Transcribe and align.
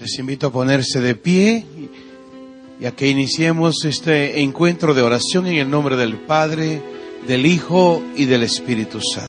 Les 0.00 0.18
invito 0.18 0.46
a 0.46 0.52
ponerse 0.52 1.00
de 1.00 1.14
pie 1.16 1.64
y 2.80 2.86
a 2.86 2.92
que 2.92 3.08
iniciemos 3.08 3.84
este 3.84 4.40
encuentro 4.42 4.94
de 4.94 5.02
oración 5.02 5.46
en 5.48 5.56
el 5.56 5.68
nombre 5.68 5.96
del 5.96 6.14
Padre, 6.14 6.80
del 7.26 7.46
Hijo 7.46 8.02
y 8.14 8.26
del 8.26 8.44
Espíritu 8.44 9.00
Santo. 9.00 9.27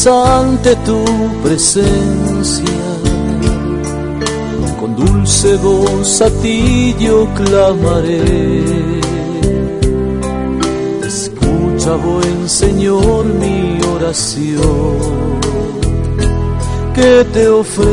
Tienes 0.00 0.06
ante 0.06 0.76
tu 0.76 1.04
presencia. 1.42 2.64
Con 4.78 4.96
dulce 4.96 5.56
voz 5.56 6.22
a 6.22 6.30
ti 6.42 6.94
yo 6.98 7.26
clamaré. 7.34 8.62
Escucha, 11.06 11.96
buen 11.96 12.48
Señor, 12.48 13.24
mi 13.26 13.78
oración 13.94 14.98
que 16.94 17.26
te 17.32 17.48
ofrezco. 17.48 17.90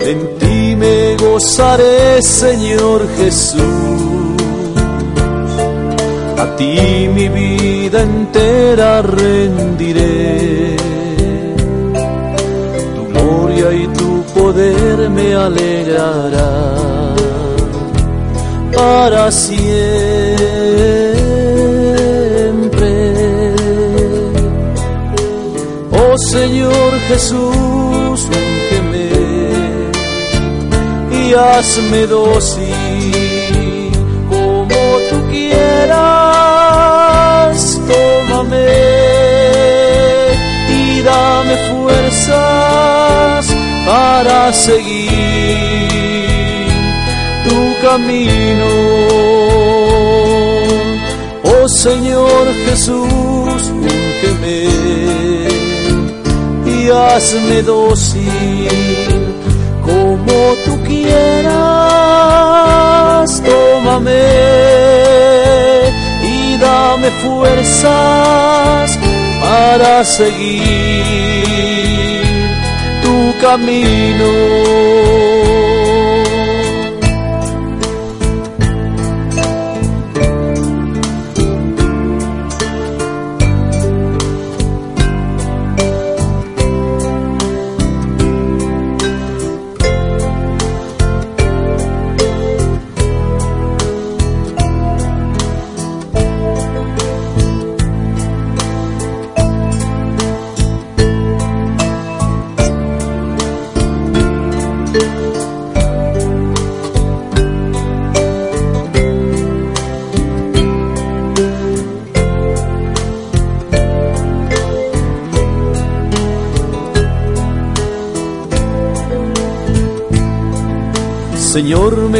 En 0.00 0.38
ti 0.38 0.76
me 0.76 1.16
gozaré, 1.16 2.20
Señor 2.22 3.06
Jesús 3.16 4.11
ti 6.56 7.08
mi 7.14 7.28
vida 7.28 8.02
entera 8.02 9.02
rendiré. 9.02 10.76
Tu 12.94 13.02
gloria 13.12 13.72
y 13.82 13.86
tu 13.98 14.22
poder 14.34 15.10
me 15.10 15.34
alegrará 15.34 16.52
para 18.74 19.30
siempre. 19.30 19.62
Oh 26.00 26.16
Señor 26.30 26.90
Jesús, 27.08 28.20
úngeme 28.44 29.08
y 31.20 31.34
hazme 31.34 32.06
dócil 32.06 32.71
tú 35.12 35.18
quieras, 35.30 35.92
tómame 37.88 38.68
y 40.68 41.02
dame 41.02 41.56
fuerzas 41.70 43.46
para 43.86 44.52
seguir 44.52 45.08
tu 47.46 47.60
camino. 47.86 48.70
Oh 51.44 51.68
Señor 51.68 52.44
Jesús, 52.66 53.60
úngeme 53.70 54.58
y 56.66 56.90
hazme 56.90 57.62
dócil 57.62 59.21
como 60.02 60.38
tú 60.64 60.72
quieras, 60.84 61.52
tómame 63.48 64.24
y 66.34 66.56
dame 66.58 67.08
fuerzas 67.22 68.98
para 69.40 70.04
seguir 70.04 70.62
tu 73.04 73.16
camino. 73.40 75.31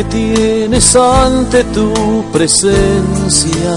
Tienes 0.04 0.96
ante 0.96 1.64
tu 1.64 2.24
presencia. 2.32 3.74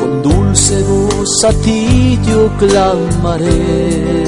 Con 0.00 0.22
dulce 0.22 0.82
voz 0.82 1.44
a 1.44 1.52
ti 1.52 2.18
yo 2.28 2.48
clamaré. 2.58 4.24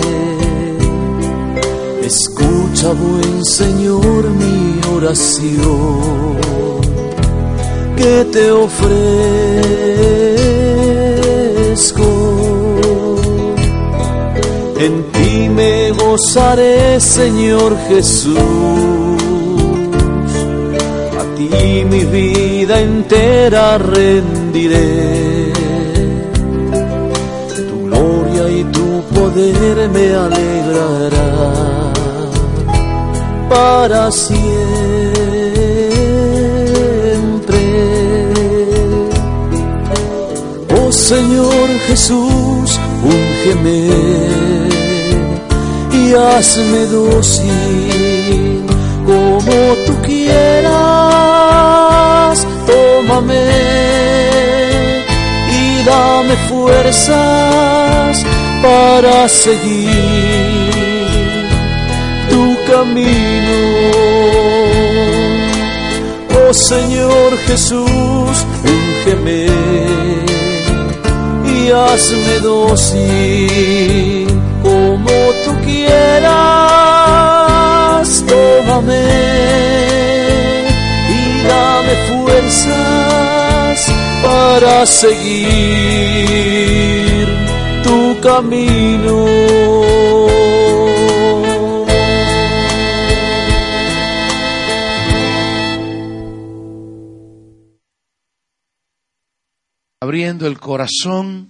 Escucha, 2.03 2.93
buen 2.93 3.45
Señor, 3.45 4.29
mi 4.31 4.81
oración 4.97 6.37
que 7.97 8.25
te 8.33 8.51
ofrezco. 8.51 8.93
En 14.79 15.13
ti 15.13 15.49
me 15.49 15.93
gozaré, 15.93 17.01
Señor 17.01 17.77
Jesús 17.89 19.02
y 21.63 21.85
mi 21.85 22.05
vida 22.05 22.81
entera 22.81 23.79
rendiré. 23.79 25.53
Tu 27.69 27.85
gloria 27.87 28.45
y 28.59 28.65
tu 28.65 29.03
poder 29.15 29.89
me 29.91 30.07
alegrará 30.15 31.31
para 33.49 34.11
siempre. 34.11 34.43
Oh 40.77 40.91
Señor 40.91 41.69
Jesús, 41.87 42.81
úngeme 43.05 43.89
y 45.93 46.15
hazme 46.15 46.87
dócil 46.87 48.63
como 49.07 49.75
tú 49.87 49.93
quieras, 50.03 51.42
tómame 53.13 53.45
y 55.51 55.85
dame 55.85 56.37
fuerzas 56.49 58.25
para 58.63 59.29
seguir 59.29 60.71
tu 62.31 62.57
camino. 62.71 63.59
Oh 66.49 66.55
Señor 66.55 67.37
Jesús, 67.47 68.47
úngeme 68.65 69.47
y 71.55 71.71
hazme 71.71 72.41
dócil 72.41 74.27
como 74.63 75.13
tú 75.45 75.53
quieras. 75.65 76.33
Tómame 78.27 80.02
para 84.23 84.87
seguir 84.87 85.27
tu 87.83 88.21
camino. 88.21 89.27
abriendo 100.01 100.49
el 100.49 100.59
corazón 100.59 101.49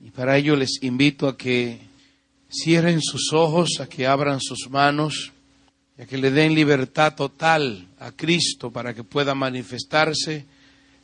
y 0.00 0.10
para 0.10 0.38
ello 0.38 0.56
les 0.56 0.82
invito 0.82 1.28
a 1.28 1.36
que 1.36 1.78
cierren 2.50 3.02
sus 3.02 3.34
ojos, 3.34 3.80
a 3.80 3.86
que 3.86 4.06
abran 4.06 4.40
sus 4.40 4.70
manos 4.70 5.30
a 6.02 6.06
que 6.06 6.18
le 6.18 6.30
den 6.32 6.54
libertad 6.54 7.14
total 7.14 7.86
a 8.02 8.10
Cristo 8.10 8.70
para 8.72 8.94
que 8.94 9.04
pueda 9.04 9.34
manifestarse 9.34 10.44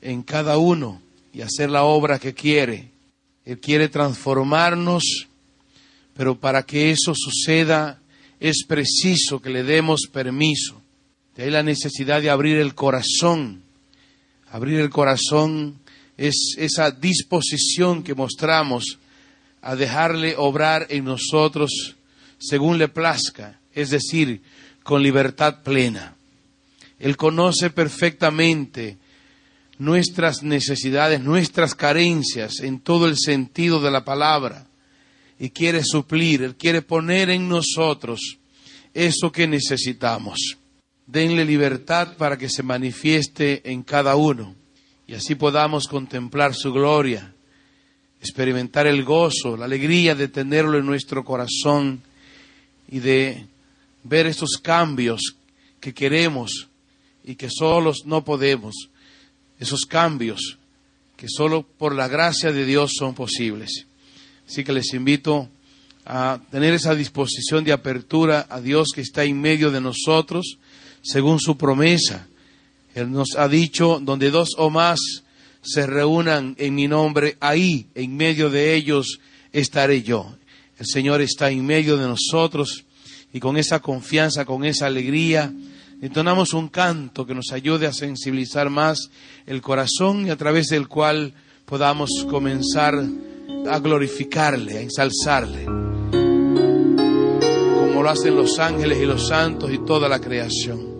en 0.02 0.22
cada 0.22 0.58
uno 0.58 1.00
y 1.32 1.42
hacer 1.42 1.70
la 1.70 1.84
obra 1.84 2.18
que 2.18 2.34
quiere. 2.34 2.90
Él 3.44 3.60
quiere 3.60 3.88
transformarnos, 3.88 5.28
pero 6.14 6.38
para 6.38 6.64
que 6.64 6.90
eso 6.90 7.14
suceda 7.14 8.00
es 8.40 8.64
preciso 8.66 9.40
que 9.40 9.50
le 9.50 9.62
demos 9.62 10.08
permiso. 10.12 10.82
De 11.36 11.44
ahí 11.44 11.50
la 11.50 11.62
necesidad 11.62 12.20
de 12.20 12.30
abrir 12.30 12.58
el 12.58 12.74
corazón, 12.74 13.62
abrir 14.50 14.80
el 14.80 14.90
corazón 14.90 15.78
es 16.16 16.56
esa 16.58 16.90
disposición 16.90 18.02
que 18.02 18.16
mostramos 18.16 18.98
a 19.62 19.76
dejarle 19.76 20.34
obrar 20.36 20.88
en 20.90 21.04
nosotros 21.04 21.94
según 22.38 22.78
le 22.78 22.88
plazca, 22.88 23.60
es 23.72 23.90
decir, 23.90 24.42
con 24.82 25.02
libertad 25.02 25.62
plena. 25.62 26.17
Él 26.98 27.16
conoce 27.16 27.70
perfectamente 27.70 28.98
nuestras 29.78 30.42
necesidades, 30.42 31.20
nuestras 31.20 31.74
carencias 31.74 32.60
en 32.60 32.80
todo 32.80 33.06
el 33.06 33.16
sentido 33.16 33.80
de 33.80 33.90
la 33.90 34.04
palabra 34.04 34.66
y 35.38 35.50
quiere 35.50 35.82
suplir, 35.84 36.42
Él 36.42 36.56
quiere 36.56 36.82
poner 36.82 37.30
en 37.30 37.48
nosotros 37.48 38.38
eso 38.92 39.30
que 39.30 39.46
necesitamos. 39.46 40.58
Denle 41.06 41.44
libertad 41.44 42.16
para 42.16 42.36
que 42.36 42.48
se 42.48 42.62
manifieste 42.62 43.70
en 43.70 43.82
cada 43.82 44.16
uno 44.16 44.54
y 45.06 45.14
así 45.14 45.36
podamos 45.36 45.86
contemplar 45.86 46.54
su 46.54 46.72
gloria, 46.72 47.32
experimentar 48.20 48.86
el 48.86 49.04
gozo, 49.04 49.56
la 49.56 49.64
alegría 49.64 50.14
de 50.14 50.28
tenerlo 50.28 50.76
en 50.76 50.84
nuestro 50.84 51.24
corazón 51.24 52.02
y 52.90 52.98
de 52.98 53.46
ver 54.02 54.26
esos 54.26 54.58
cambios 54.62 55.36
que 55.80 55.94
queremos 55.94 56.67
y 57.28 57.36
que 57.36 57.48
solos 57.48 58.02
no 58.06 58.24
podemos, 58.24 58.88
esos 59.60 59.86
cambios 59.86 60.58
que 61.16 61.28
solo 61.28 61.62
por 61.62 61.94
la 61.94 62.08
gracia 62.08 62.52
de 62.52 62.64
Dios 62.64 62.92
son 62.96 63.14
posibles. 63.14 63.86
Así 64.48 64.64
que 64.64 64.72
les 64.72 64.94
invito 64.94 65.48
a 66.04 66.40
tener 66.50 66.74
esa 66.74 66.94
disposición 66.94 67.64
de 67.64 67.72
apertura 67.72 68.46
a 68.48 68.60
Dios 68.60 68.88
que 68.94 69.02
está 69.02 69.24
en 69.24 69.40
medio 69.40 69.70
de 69.70 69.80
nosotros, 69.80 70.58
según 71.02 71.38
su 71.38 71.56
promesa 71.56 72.26
él 72.94 73.12
nos 73.12 73.36
ha 73.36 73.46
dicho, 73.48 74.00
donde 74.02 74.30
dos 74.30 74.50
o 74.56 74.70
más 74.70 74.98
se 75.62 75.86
reúnan 75.86 76.56
en 76.58 76.74
mi 76.74 76.88
nombre, 76.88 77.36
ahí, 77.40 77.86
en 77.94 78.16
medio 78.16 78.50
de 78.50 78.74
ellos, 78.74 79.20
estaré 79.52 80.02
yo. 80.02 80.34
El 80.78 80.86
Señor 80.86 81.20
está 81.20 81.50
en 81.50 81.64
medio 81.64 81.96
de 81.96 82.06
nosotros 82.06 82.84
y 83.32 83.40
con 83.40 83.56
esa 83.56 83.80
confianza, 83.80 84.44
con 84.44 84.64
esa 84.64 84.86
alegría, 84.86 85.52
entonamos 86.00 86.54
un 86.54 86.68
canto 86.68 87.26
que 87.26 87.34
nos 87.34 87.52
ayude 87.52 87.86
a 87.86 87.92
sensibilizar 87.92 88.70
más 88.70 89.10
el 89.46 89.60
corazón 89.62 90.26
y 90.26 90.30
a 90.30 90.36
través 90.36 90.68
del 90.68 90.88
cual 90.88 91.34
podamos 91.64 92.26
comenzar 92.30 92.94
a 93.68 93.78
glorificarle, 93.78 94.78
a 94.78 94.80
ensalzarle, 94.80 95.64
como 97.74 98.02
lo 98.02 98.10
hacen 98.10 98.36
los 98.36 98.58
ángeles 98.58 98.98
y 99.00 99.06
los 99.06 99.28
santos 99.28 99.72
y 99.72 99.78
toda 99.84 100.08
la 100.08 100.20
creación. 100.20 100.97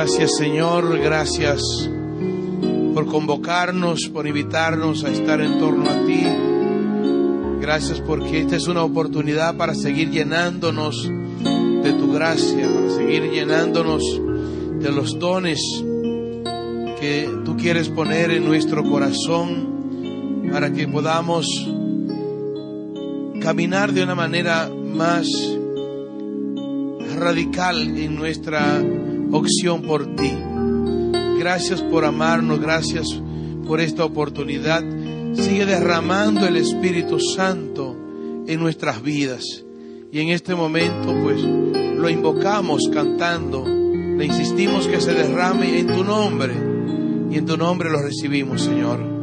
Gracias 0.00 0.36
Señor, 0.36 0.96
gracias 1.00 1.90
por 2.94 3.06
convocarnos, 3.06 4.08
por 4.08 4.28
invitarnos 4.28 5.02
a 5.02 5.10
estar 5.10 5.40
en 5.40 5.58
torno 5.58 5.90
a 5.90 6.06
ti. 6.06 6.24
Gracias 7.60 8.00
porque 8.02 8.42
esta 8.42 8.54
es 8.54 8.68
una 8.68 8.84
oportunidad 8.84 9.56
para 9.56 9.74
seguir 9.74 10.10
llenándonos 10.10 11.02
de 11.02 11.92
tu 11.94 12.12
gracia, 12.12 12.72
para 12.72 12.90
seguir 12.90 13.28
llenándonos 13.28 14.04
de 14.78 14.92
los 14.92 15.18
dones 15.18 15.60
que 17.00 17.28
tú 17.44 17.56
quieres 17.56 17.88
poner 17.88 18.30
en 18.30 18.44
nuestro 18.44 18.84
corazón 18.84 20.46
para 20.52 20.72
que 20.72 20.86
podamos 20.86 21.48
caminar 23.42 23.92
de 23.92 24.04
una 24.04 24.14
manera 24.14 24.70
más 24.94 25.26
radical 27.16 27.98
en 27.98 28.14
nuestra 28.14 28.80
opción 29.30 29.82
por 29.82 30.16
ti. 30.16 30.32
Gracias 31.38 31.82
por 31.82 32.04
amarnos, 32.04 32.60
gracias 32.60 33.06
por 33.66 33.80
esta 33.80 34.04
oportunidad. 34.04 34.82
Sigue 35.34 35.66
derramando 35.66 36.46
el 36.46 36.56
Espíritu 36.56 37.20
Santo 37.20 37.96
en 38.46 38.60
nuestras 38.60 39.02
vidas. 39.02 39.64
Y 40.10 40.20
en 40.20 40.30
este 40.30 40.54
momento, 40.54 41.14
pues, 41.22 41.40
lo 41.42 42.08
invocamos 42.08 42.88
cantando. 42.92 43.64
Le 43.66 44.24
insistimos 44.24 44.86
que 44.86 45.00
se 45.00 45.12
derrame 45.12 45.78
en 45.78 45.86
tu 45.86 46.02
nombre. 46.02 46.54
Y 47.30 47.36
en 47.36 47.46
tu 47.46 47.56
nombre 47.56 47.90
lo 47.90 48.00
recibimos, 48.00 48.62
Señor. 48.62 49.17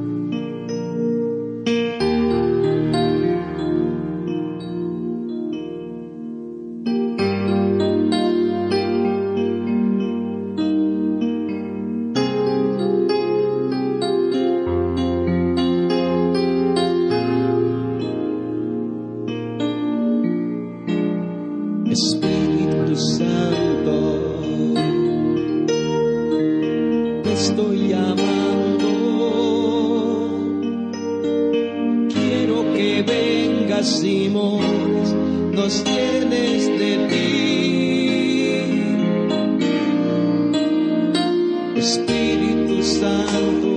Espíritu 42.85 43.74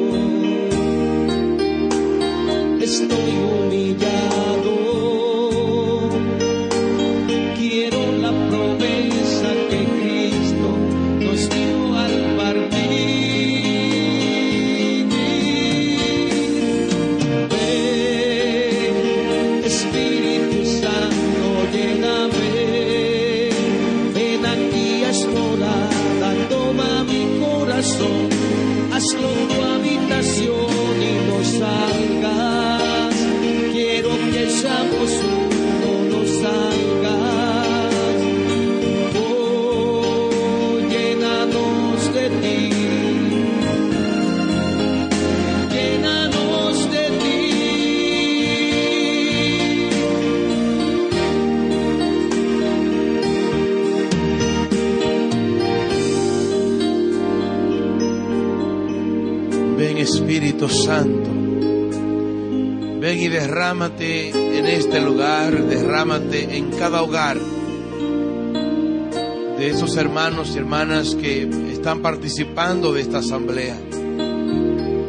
hermanos 70.19 70.53
y 70.53 70.59
hermanas 70.59 71.15
que 71.15 71.49
están 71.71 72.03
participando 72.03 72.93
de 72.93 73.03
esta 73.03 73.19
asamblea. 73.19 73.79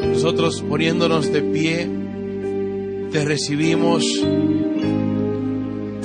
Nosotros 0.08 0.62
poniéndonos 0.62 1.34
de 1.34 1.42
pie, 1.42 1.90
te 3.12 3.26
recibimos, 3.26 4.06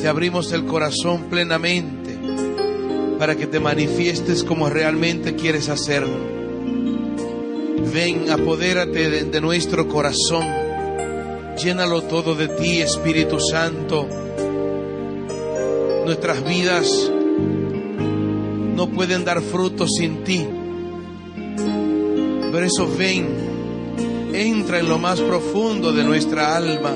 te 0.01 0.09
abrimos 0.09 0.53
el 0.53 0.65
corazón 0.65 1.25
plenamente 1.25 2.19
para 3.19 3.37
que 3.37 3.47
te 3.47 3.61
manifiestes 3.61 4.43
como 4.43 4.71
realmente 4.71 5.35
quieres 5.35 5.69
hacerlo. 5.69 6.17
Ven, 7.93 8.31
apodérate 8.31 9.11
de, 9.11 9.25
de 9.25 9.41
nuestro 9.43 9.87
corazón. 9.87 10.47
Llénalo 11.63 12.05
todo 12.05 12.35
de 12.35 12.49
ti, 12.49 12.81
Espíritu 12.81 13.39
Santo. 13.39 14.09
Nuestras 16.07 16.43
vidas 16.43 17.11
no 18.75 18.89
pueden 18.89 19.25
dar 19.25 19.41
fruto 19.41 19.87
sin 19.87 20.25
ti. 20.25 20.47
Por 22.51 22.63
eso 22.63 22.89
ven, 22.97 23.27
entra 24.33 24.81
en 24.81 24.89
lo 24.89 24.99
más 24.99 25.21
profundo 25.21 25.93
de 25.93 26.05
nuestra 26.05 26.57
alma. 26.57 26.95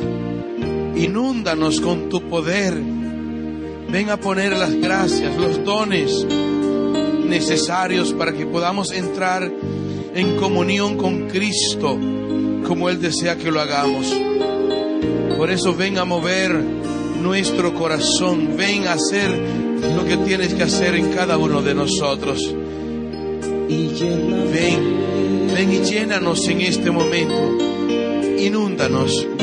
Inúndanos 0.97 1.81
con 1.81 2.09
tu 2.09 2.23
poder. 2.29 2.75
Ven 2.75 4.11
a 4.11 4.19
poner 4.19 4.57
las 4.57 4.75
gracias, 4.75 5.37
los 5.37 5.65
dones 5.65 6.27
necesarios 7.27 8.13
para 8.13 8.33
que 8.33 8.47
podamos 8.47 8.93
entrar 8.93 9.51
en 10.15 10.37
comunión 10.37 10.97
con 10.97 11.29
Cristo 11.29 11.99
como 12.67 12.91
Él 12.91 13.01
desea 13.01 13.37
que 13.37 13.51
lo 13.51 13.61
hagamos. 13.61 14.07
Por 15.37 15.51
eso 15.51 15.75
ven 15.75 15.99
a 15.99 16.05
mover 16.05 16.53
nuestro 17.23 17.75
corazón, 17.75 18.57
ven 18.57 18.87
a 18.87 18.93
hacer 18.93 19.68
lo 19.83 20.05
que 20.05 20.17
tienes 20.19 20.55
que 20.55 20.63
hacer 20.63 20.95
en 20.95 21.13
cada 21.13 21.37
uno 21.37 21.63
de 21.63 21.75
nosotros. 21.75 22.55
Ven, 23.69 25.51
ven 25.55 25.73
y 25.73 25.79
llénanos 25.85 26.49
en 26.49 26.61
este 26.61 26.91
momento, 26.91 27.59
inúndanos. 28.39 29.38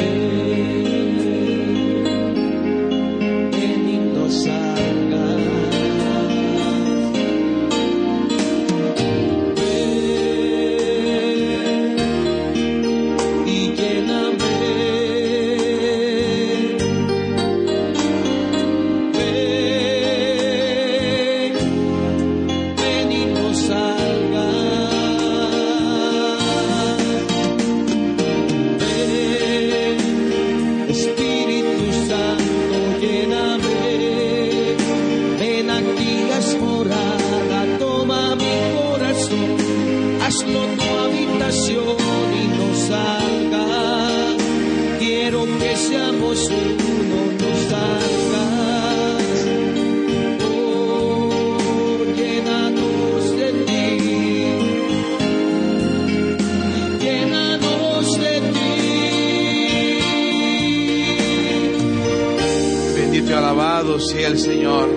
El 64.26 64.40
Señor. 64.40 64.90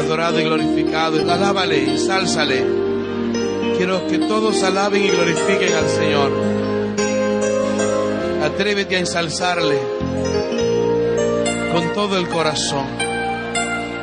Adorado 0.00 0.40
y 0.40 0.42
glorificado. 0.42 1.30
Alábale, 1.30 1.84
ensálzale. 1.84 2.64
Quiero 3.76 4.04
que 4.08 4.18
todos 4.18 4.64
alaben 4.64 5.04
y 5.04 5.08
glorifiquen 5.08 5.72
al 5.74 5.88
Señor. 5.88 6.32
Atrévete 8.42 8.96
a 8.96 8.98
ensalzarle 8.98 9.78
con 11.72 11.92
todo 11.94 12.18
el 12.18 12.28
corazón. 12.28 12.86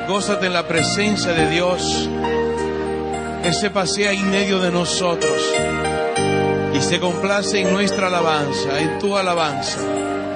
Gózate 0.08 0.46
en 0.46 0.54
la 0.54 0.68
presencia 0.70 1.34
de 1.34 1.50
Dios. 1.50 2.10
Él 3.44 3.54
se 3.54 3.72
pasea 3.72 4.14
en 4.14 4.32
medio 4.32 4.60
de 4.60 4.72
nosotros 4.72 5.42
y 6.74 6.80
se 6.80 7.02
complace 7.02 7.60
en 7.60 7.74
nuestra 7.74 8.08
alabanza, 8.08 8.80
en 8.80 9.00
tu 9.00 9.18
alabanza. 9.18 9.80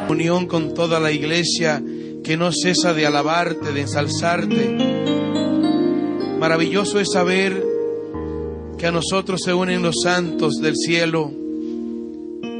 Unión 0.09 0.45
con 0.45 0.73
toda 0.73 0.99
la 0.99 1.11
iglesia 1.11 1.81
que 2.27 2.35
no 2.35 2.51
cesa 2.51 2.93
de 2.93 3.05
alabarte, 3.05 3.71
de 3.71 3.79
ensalzarte. 3.79 4.75
Maravilloso 6.37 6.99
es 6.99 7.13
saber 7.13 7.65
que 8.77 8.85
a 8.85 8.91
nosotros 8.91 9.39
se 9.45 9.53
unen 9.53 9.81
los 9.81 10.01
santos 10.03 10.55
del 10.55 10.75
cielo, 10.75 11.31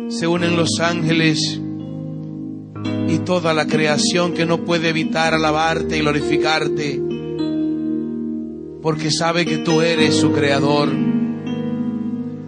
se 0.07 0.25
unen 0.25 0.55
los 0.55 0.79
ángeles 0.79 1.59
y 3.09 3.17
toda 3.25 3.53
la 3.53 3.67
creación 3.67 4.33
que 4.33 4.45
no 4.45 4.63
puede 4.63 4.87
evitar 4.87 5.33
alabarte 5.33 5.97
y 5.97 5.99
glorificarte, 5.99 7.01
porque 8.81 9.11
sabe 9.11 9.45
que 9.45 9.57
tú 9.57 9.81
eres 9.81 10.15
su 10.15 10.31
creador, 10.31 10.87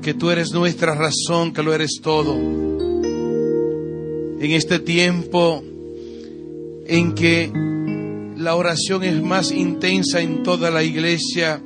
que 0.02 0.14
tú 0.14 0.30
eres 0.30 0.54
nuestra 0.54 0.96
razón, 0.96 1.52
que 1.52 1.64
lo 1.64 1.74
eres 1.74 2.00
todo. 2.02 2.34
En 4.40 4.52
este 4.52 4.80
tiempo 4.80 5.66
en 6.90 7.14
que 7.14 7.52
la 8.36 8.56
oración 8.56 9.04
es 9.04 9.22
más 9.22 9.52
intensa 9.52 10.22
en 10.22 10.44
toda 10.44 10.72
la 10.72 10.84
iglesia, 10.84 11.62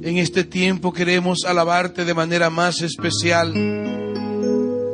en 0.00 0.16
este 0.16 0.44
tiempo 0.44 0.92
queremos 0.92 1.44
alabarte 1.44 2.04
de 2.04 2.14
manera 2.14 2.48
más 2.48 2.80
especial 2.80 3.52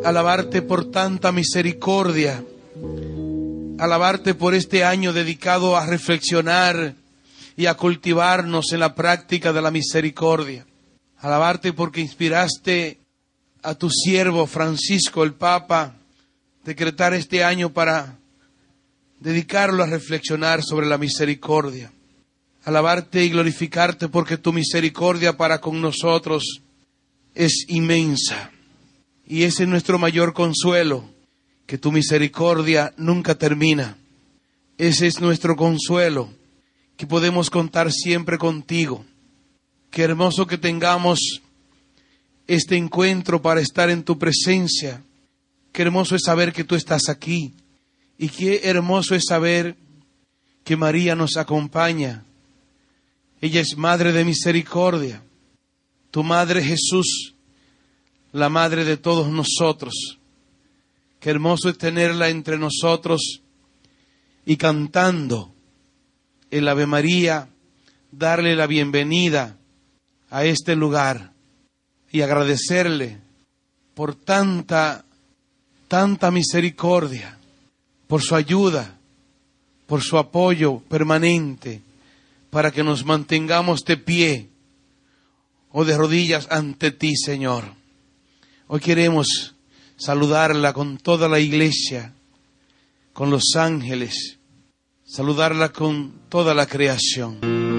alabarte 0.05 0.61
por 0.63 0.91
tanta 0.91 1.33
misericordia, 1.33 2.45
alabarte 3.79 4.35
por 4.35 4.55
este 4.55 4.85
año 4.85 5.13
dedicado 5.13 5.77
a 5.77 5.87
reflexionar 5.87 6.95
y 7.57 7.67
a 7.67 7.75
cultivarnos 7.75 8.73
en 8.73 8.81
la 8.81 8.95
práctica 8.95 9.53
de 9.53 9.63
la 9.63 9.71
misericordia, 9.71 10.67
alabarte 11.19 11.73
porque 11.73 12.01
inspiraste 12.01 12.99
a 13.63 13.75
tu 13.75 13.89
siervo 13.91 14.47
Francisco 14.47 15.25
el 15.25 15.33
Papa 15.33 15.95
decretar 16.65 17.15
este 17.15 17.45
año 17.45 17.73
para 17.73 18.19
dedicarlo 19.21 19.83
a 19.83 19.87
reflexionar 19.87 20.63
sobre 20.63 20.87
la 20.87 20.99
misericordia. 20.99 21.93
Alabarte 22.65 23.25
y 23.25 23.31
glorificarte 23.31 24.09
porque 24.09 24.39
tu 24.39 24.53
misericordia 24.53 25.37
para 25.37 25.61
con 25.61 25.81
nosotros 25.81 26.63
es 27.35 27.67
inmensa. 27.69 28.51
Y 29.27 29.43
ese 29.45 29.65
es 29.65 29.69
nuestro 29.69 29.99
mayor 29.99 30.33
consuelo, 30.33 31.05
que 31.67 31.79
tu 31.79 31.93
misericordia 31.93 32.93
nunca 32.97 33.35
termina. 33.35 33.97
Ese 34.79 35.07
es 35.07 35.21
nuestro 35.21 35.57
consuelo, 35.57 36.31
que 36.97 37.07
podemos 37.07 37.51
contar 37.51 37.93
siempre 37.93 38.39
contigo. 38.39 39.05
Qué 39.91 40.03
hermoso 40.03 40.47
que 40.47 40.59
tengamos 40.59 41.43
este 42.47 42.77
encuentro 42.77 43.41
para 43.41 43.61
estar 43.61 43.91
en 43.91 44.03
tu 44.03 44.19
presencia. 44.19 45.03
Qué 45.75 45.83
hermoso 45.83 46.17
es 46.17 46.23
saber 46.23 46.55
que 46.55 46.65
tú 46.65 46.75
estás 46.75 47.11
aquí. 47.11 47.53
Y 48.17 48.31
qué 48.31 48.63
hermoso 48.65 49.15
es 49.15 49.25
saber 49.29 49.77
que 50.65 50.77
María 50.77 51.15
nos 51.15 51.37
acompaña. 51.37 52.25
Ella 53.43 53.61
es 53.61 53.77
Madre 53.77 54.13
de 54.13 54.25
Misericordia. 54.25 55.23
Tu 56.11 56.23
Madre 56.23 56.63
Jesús 56.63 57.35
la 58.35 58.49
madre 58.49 58.85
de 58.85 58.97
todos 58.97 59.29
nosotros. 59.29 60.19
Qué 61.21 61.31
hermoso 61.31 61.69
es 61.69 61.79
tenerla 61.79 62.29
entre 62.29 62.59
nosotros 62.59 63.43
y 64.45 64.57
cantando 64.57 65.55
el 66.51 66.67
Ave 66.67 66.87
María, 66.87 67.49
darle 68.11 68.57
la 68.57 68.67
bienvenida 68.67 69.57
a 70.31 70.45
este 70.45 70.75
lugar 70.75 71.33
y 72.11 72.23
agradecerle 72.23 73.21
por 73.95 74.17
tanta, 74.17 75.05
tanta 75.95 76.33
misericordia, 76.33 77.39
por 78.09 78.21
su 78.21 78.35
ayuda, 78.35 78.99
por 79.87 80.03
su 80.03 80.19
apoyo 80.19 80.81
permanente, 80.89 81.83
para 82.51 82.73
que 82.73 82.83
nos 82.83 83.05
mantengamos 83.05 83.85
de 83.85 83.97
pie 83.97 84.49
o 85.71 85.85
de 85.85 85.97
rodillas 85.97 86.49
ante 86.51 86.91
ti, 86.91 87.15
Señor. 87.15 87.75
Hoy 88.67 88.81
queremos 88.81 89.55
saludarla 89.97 90.73
con 90.73 90.99
toda 90.99 91.29
la 91.29 91.39
iglesia, 91.39 92.13
con 93.13 93.31
los 93.31 93.55
ángeles, 93.55 94.41
saludarla 95.05 95.69
con 95.69 96.23
toda 96.29 96.55
la 96.55 96.67
creación. 96.67 97.74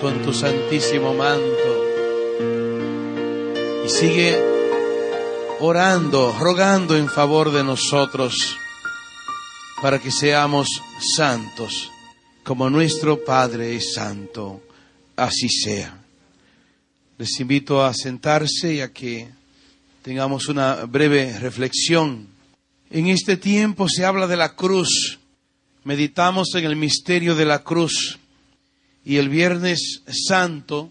Con 0.00 0.22
tu 0.22 0.32
santísimo 0.32 1.14
manto 1.14 1.84
y 3.84 3.88
sigue 3.88 4.38
orando, 5.60 6.36
rogando 6.38 6.96
en 6.96 7.08
favor 7.08 7.50
de 7.50 7.64
nosotros 7.64 8.56
para 9.82 9.98
que 9.98 10.10
seamos 10.10 10.68
santos, 11.16 11.90
como 12.44 12.70
nuestro 12.70 13.24
Padre 13.24 13.76
es 13.76 13.94
santo. 13.94 14.62
Así 15.16 15.48
sea. 15.48 15.98
Les 17.16 17.40
invito 17.40 17.84
a 17.84 17.92
sentarse 17.92 18.74
y 18.74 18.80
a 18.80 18.92
que 18.92 19.28
tengamos 20.02 20.48
una 20.48 20.84
breve 20.84 21.38
reflexión. 21.40 22.28
En 22.90 23.08
este 23.08 23.36
tiempo 23.36 23.88
se 23.88 24.04
habla 24.04 24.26
de 24.26 24.36
la 24.36 24.54
cruz. 24.54 25.18
Meditamos 25.84 26.54
en 26.54 26.64
el 26.64 26.76
misterio 26.76 27.34
de 27.34 27.44
la 27.44 27.64
cruz. 27.64 28.18
Y 29.04 29.16
el 29.16 29.28
Viernes 29.28 30.02
Santo 30.06 30.90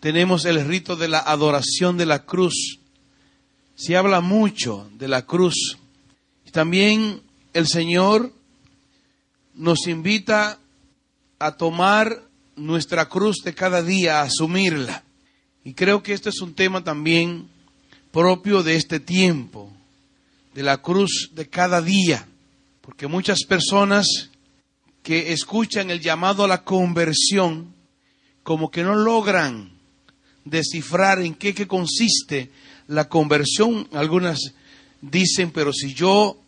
tenemos 0.00 0.44
el 0.44 0.64
rito 0.66 0.96
de 0.96 1.08
la 1.08 1.18
adoración 1.18 1.96
de 1.96 2.06
la 2.06 2.24
cruz. 2.24 2.78
Se 3.74 3.96
habla 3.96 4.20
mucho 4.20 4.88
de 4.98 5.08
la 5.08 5.26
cruz. 5.26 5.78
También 6.52 7.20
el 7.52 7.66
Señor 7.66 8.32
nos 9.54 9.86
invita 9.86 10.58
a 11.38 11.56
tomar 11.56 12.22
nuestra 12.56 13.08
cruz 13.08 13.36
de 13.44 13.54
cada 13.54 13.82
día, 13.82 14.20
a 14.20 14.22
asumirla. 14.22 15.04
Y 15.64 15.74
creo 15.74 16.02
que 16.02 16.12
este 16.12 16.30
es 16.30 16.40
un 16.40 16.54
tema 16.54 16.84
también 16.84 17.48
propio 18.12 18.62
de 18.62 18.76
este 18.76 19.00
tiempo, 19.00 19.70
de 20.54 20.62
la 20.62 20.78
cruz 20.78 21.30
de 21.34 21.48
cada 21.48 21.82
día, 21.82 22.26
porque 22.80 23.06
muchas 23.06 23.44
personas 23.44 24.30
que 25.06 25.32
escuchan 25.32 25.88
el 25.92 26.00
llamado 26.00 26.42
a 26.42 26.48
la 26.48 26.64
conversión, 26.64 27.72
como 28.42 28.72
que 28.72 28.82
no 28.82 28.96
logran 28.96 29.70
descifrar 30.44 31.20
en 31.20 31.36
qué, 31.36 31.54
qué 31.54 31.68
consiste 31.68 32.50
la 32.88 33.08
conversión. 33.08 33.86
Algunas 33.92 34.52
dicen, 35.00 35.52
pero 35.52 35.72
si 35.72 35.94
yo 35.94 36.40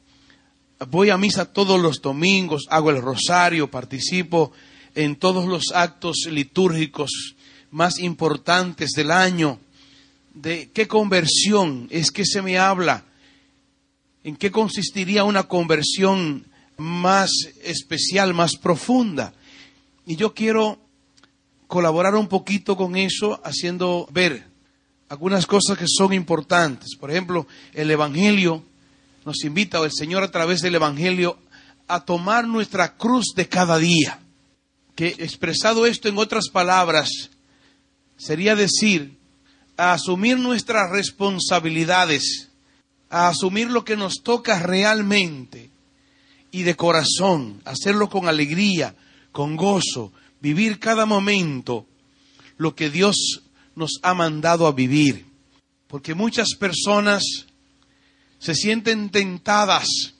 voy 0.89 1.11
a 1.11 1.17
misa 1.17 1.53
todos 1.53 1.81
los 1.81 2.03
domingos, 2.03 2.67
hago 2.69 2.91
el 2.91 3.01
rosario, 3.01 3.71
participo 3.71 4.51
en 4.97 5.15
todos 5.15 5.47
los 5.47 5.71
actos 5.73 6.27
litúrgicos 6.29 7.37
más 7.71 8.01
importantes 8.01 8.91
del 8.91 9.13
año. 9.13 9.61
¿De 10.35 10.69
qué 10.75 10.89
conversión 10.89 11.87
es 11.91 12.11
que 12.11 12.25
se 12.25 12.43
me 12.43 12.59
habla? 12.59 13.05
¿En 14.25 14.35
qué 14.35 14.51
consistiría 14.51 15.23
una 15.23 15.45
conversión 15.45 16.45
más 16.79 17.31
especial, 17.63 18.33
más 18.33 18.57
profunda? 18.57 19.35
Y 20.07 20.17
yo 20.17 20.33
quiero 20.33 20.79
colaborar 21.67 22.15
un 22.15 22.29
poquito 22.29 22.77
con 22.77 22.97
eso, 22.97 23.41
haciendo 23.45 24.09
ver 24.11 24.47
algunas 25.09 25.47
cosas 25.47 25.77
que 25.77 25.85
son 25.87 26.13
importantes. 26.15 26.97
Por 26.97 27.11
ejemplo, 27.11 27.47
el 27.75 27.91
Evangelio 27.91 28.63
nos 29.25 29.45
invita, 29.45 29.81
o 29.81 29.85
el 29.85 29.93
Señor 29.93 30.23
a 30.23 30.31
través 30.31 30.61
del 30.63 30.77
Evangelio, 30.77 31.39
a 31.89 32.05
tomar 32.05 32.47
nuestra 32.47 32.97
cruz 32.97 33.33
de 33.35 33.49
cada 33.49 33.77
día. 33.79 34.21
Que 34.95 35.09
expresado 35.19 35.87
esto 35.87 36.09
en 36.09 36.19
otras 36.19 36.49
palabras, 36.49 37.11
sería 38.17 38.57
decir, 38.57 39.19
a 39.77 39.93
asumir 39.93 40.39
nuestras 40.39 40.91
responsabilidades, 40.91 42.49
a 43.11 43.29
asumir 43.29 43.71
lo 43.71 43.85
que 43.85 43.97
nos 43.97 44.23
toca 44.23 44.59
realmente 44.59 45.71
y 46.51 46.63
de 46.63 46.77
corazón, 46.77 47.61
hacerlo 47.65 48.09
con 48.09 48.29
alegría, 48.29 48.95
con 49.33 49.57
gozo, 49.57 50.13
vivir 50.41 50.79
cada 50.79 51.07
momento 51.07 51.87
lo 52.57 52.75
que 52.75 52.91
Dios 52.91 53.43
nos 53.75 54.01
ha 54.03 54.15
mandado 54.15 54.67
a 54.67 54.73
vivir. 54.73 55.27
Porque 55.87 56.15
muchas 56.15 56.55
personas 56.59 57.23
se 58.39 58.55
sienten 58.55 59.11
tentadas 59.11 60.15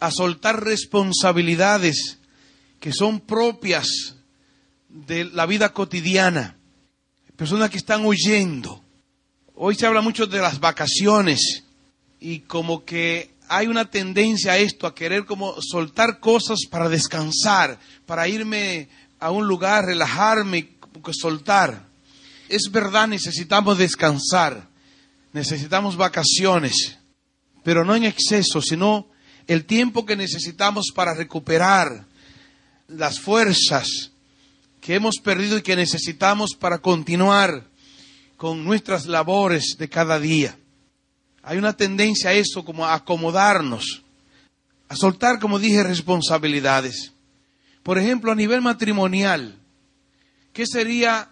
a 0.00 0.10
soltar 0.10 0.64
responsabilidades 0.64 2.18
que 2.80 2.92
son 2.92 3.20
propias 3.20 4.16
de 4.88 5.24
la 5.24 5.46
vida 5.46 5.72
cotidiana. 5.72 6.56
Personas 7.36 7.70
que 7.70 7.78
están 7.78 8.04
huyendo. 8.04 8.82
Hoy 9.54 9.74
se 9.74 9.86
habla 9.86 10.00
mucho 10.00 10.26
de 10.26 10.40
las 10.40 10.60
vacaciones 10.60 11.64
y 12.20 12.40
como 12.40 12.84
que 12.84 13.31
hay 13.56 13.66
una 13.66 13.90
tendencia 13.90 14.52
a 14.52 14.58
esto, 14.58 14.86
a 14.86 14.94
querer 14.94 15.24
como 15.24 15.60
soltar 15.60 16.20
cosas 16.20 16.60
para 16.70 16.88
descansar, 16.88 17.78
para 18.06 18.28
irme 18.28 18.88
a 19.18 19.30
un 19.30 19.46
lugar, 19.46 19.84
relajarme, 19.84 20.70
soltar. 21.12 21.86
Es 22.48 22.70
verdad, 22.70 23.08
necesitamos 23.08 23.78
descansar, 23.78 24.68
necesitamos 25.32 25.96
vacaciones 25.96 26.98
pero 27.62 27.84
no 27.84 27.94
en 27.94 28.04
exceso, 28.04 28.60
sino 28.60 29.08
el 29.46 29.64
tiempo 29.64 30.04
que 30.06 30.16
necesitamos 30.16 30.92
para 30.94 31.14
recuperar 31.14 32.06
las 32.88 33.20
fuerzas 33.20 34.12
que 34.80 34.94
hemos 34.94 35.16
perdido 35.18 35.58
y 35.58 35.62
que 35.62 35.76
necesitamos 35.76 36.54
para 36.58 36.78
continuar 36.78 37.68
con 38.36 38.64
nuestras 38.64 39.06
labores 39.06 39.76
de 39.78 39.88
cada 39.88 40.18
día. 40.18 40.56
Hay 41.42 41.58
una 41.58 41.76
tendencia 41.76 42.30
a 42.30 42.34
eso, 42.34 42.64
como 42.64 42.86
a 42.86 42.94
acomodarnos, 42.94 44.02
a 44.88 44.96
soltar, 44.96 45.40
como 45.40 45.58
dije, 45.58 45.82
responsabilidades. 45.82 47.12
Por 47.82 47.98
ejemplo, 47.98 48.30
a 48.30 48.36
nivel 48.36 48.60
matrimonial, 48.60 49.58
¿qué 50.52 50.66
sería 50.66 51.30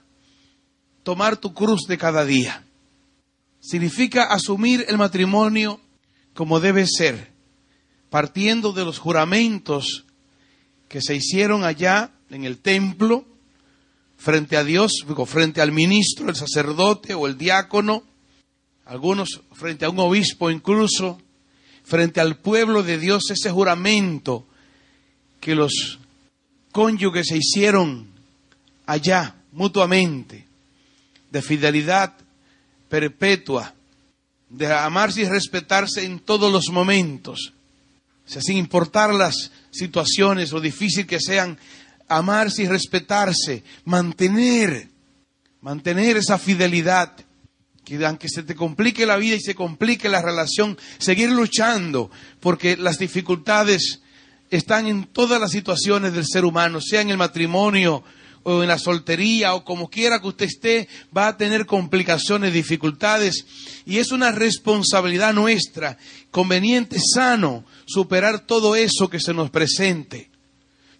tomar 1.05 1.37
tu 1.37 1.55
cruz 1.55 1.83
de 1.87 1.97
cada 1.97 2.25
día? 2.25 2.65
Significa 3.61 4.25
asumir 4.25 4.85
el 4.89 4.99
matrimonio 4.99 5.81
como 6.35 6.59
debe 6.59 6.87
ser, 6.87 7.31
partiendo 8.09 8.73
de 8.73 8.85
los 8.85 8.99
juramentos 8.99 10.07
que 10.89 11.01
se 11.01 11.15
hicieron 11.15 11.63
allá 11.63 12.11
en 12.31 12.45
el 12.45 12.59
templo, 12.59 13.25
frente 14.17 14.57
a 14.57 14.65
Dios, 14.65 15.05
frente 15.27 15.61
al 15.61 15.71
ministro, 15.71 16.29
el 16.29 16.37
sacerdote 16.37 17.15
o 17.15 17.27
el 17.27 17.39
diácono, 17.39 18.03
algunos 18.91 19.41
frente 19.53 19.85
a 19.85 19.89
un 19.89 20.01
obispo 20.01 20.51
incluso, 20.51 21.23
frente 21.85 22.21
al 22.21 22.39
pueblo 22.39 22.83
de 22.83 22.99
Dios, 22.99 23.31
ese 23.31 23.49
juramento 23.49 24.45
que 25.39 25.55
los 25.55 26.01
cónyuges 26.73 27.29
se 27.29 27.37
hicieron 27.37 28.09
allá 28.87 29.37
mutuamente, 29.53 30.45
de 31.31 31.41
fidelidad 31.41 32.15
perpetua, 32.89 33.73
de 34.49 34.67
amarse 34.73 35.21
y 35.21 35.29
respetarse 35.29 36.05
en 36.05 36.19
todos 36.19 36.53
los 36.53 36.69
momentos, 36.71 37.53
sin 38.27 38.57
importar 38.57 39.15
las 39.15 39.53
situaciones 39.71 40.53
o 40.53 40.61
difícil 40.61 41.07
que 41.07 41.21
sean, 41.21 41.57
amarse 42.09 42.65
y 42.65 42.67
respetarse, 42.67 43.63
mantener, 43.85 44.89
mantener 45.61 46.17
esa 46.17 46.39
fidelidad, 46.39 47.13
que 47.99 48.07
aunque 48.07 48.29
se 48.29 48.43
te 48.43 48.55
complique 48.55 49.07
la 49.07 49.17
vida 49.17 49.37
y 49.37 49.41
se 49.41 49.55
complique 49.55 50.09
la 50.09 50.23
relación, 50.23 50.79
seguir 50.99 51.31
luchando, 51.31 52.11
porque 52.41 52.77
las 52.77 52.99
dificultades 52.99 54.01
están 54.51 54.87
en 54.87 55.05
todas 55.05 55.41
las 55.41 55.51
situaciones 55.51 56.13
del 56.13 56.27
ser 56.27 56.45
humano, 56.45 56.81
sea 56.81 57.01
en 57.01 57.11
el 57.11 57.17
matrimonio, 57.17 58.05
o 58.43 58.63
en 58.63 58.69
la 58.69 58.79
soltería 58.79 59.55
o 59.55 59.65
como 59.65 59.91
quiera 59.91 60.21
que 60.21 60.29
usted 60.29 60.47
esté, 60.47 60.89
va 61.15 61.29
a 61.29 61.37
tener 61.37 61.67
complicaciones, 61.67 62.53
dificultades. 62.53 63.45
Y 63.85 63.99
es 63.99 64.13
una 64.13 64.33
responsabilidad 64.33 65.35
nuestra, 65.35 65.99
conveniente, 66.31 66.99
sano, 66.99 67.65
superar 67.87 68.41
todo 68.41 68.77
eso 68.77 69.11
que 69.11 69.21
se 69.21 69.35
nos 69.35 69.51
presente. 69.51 70.31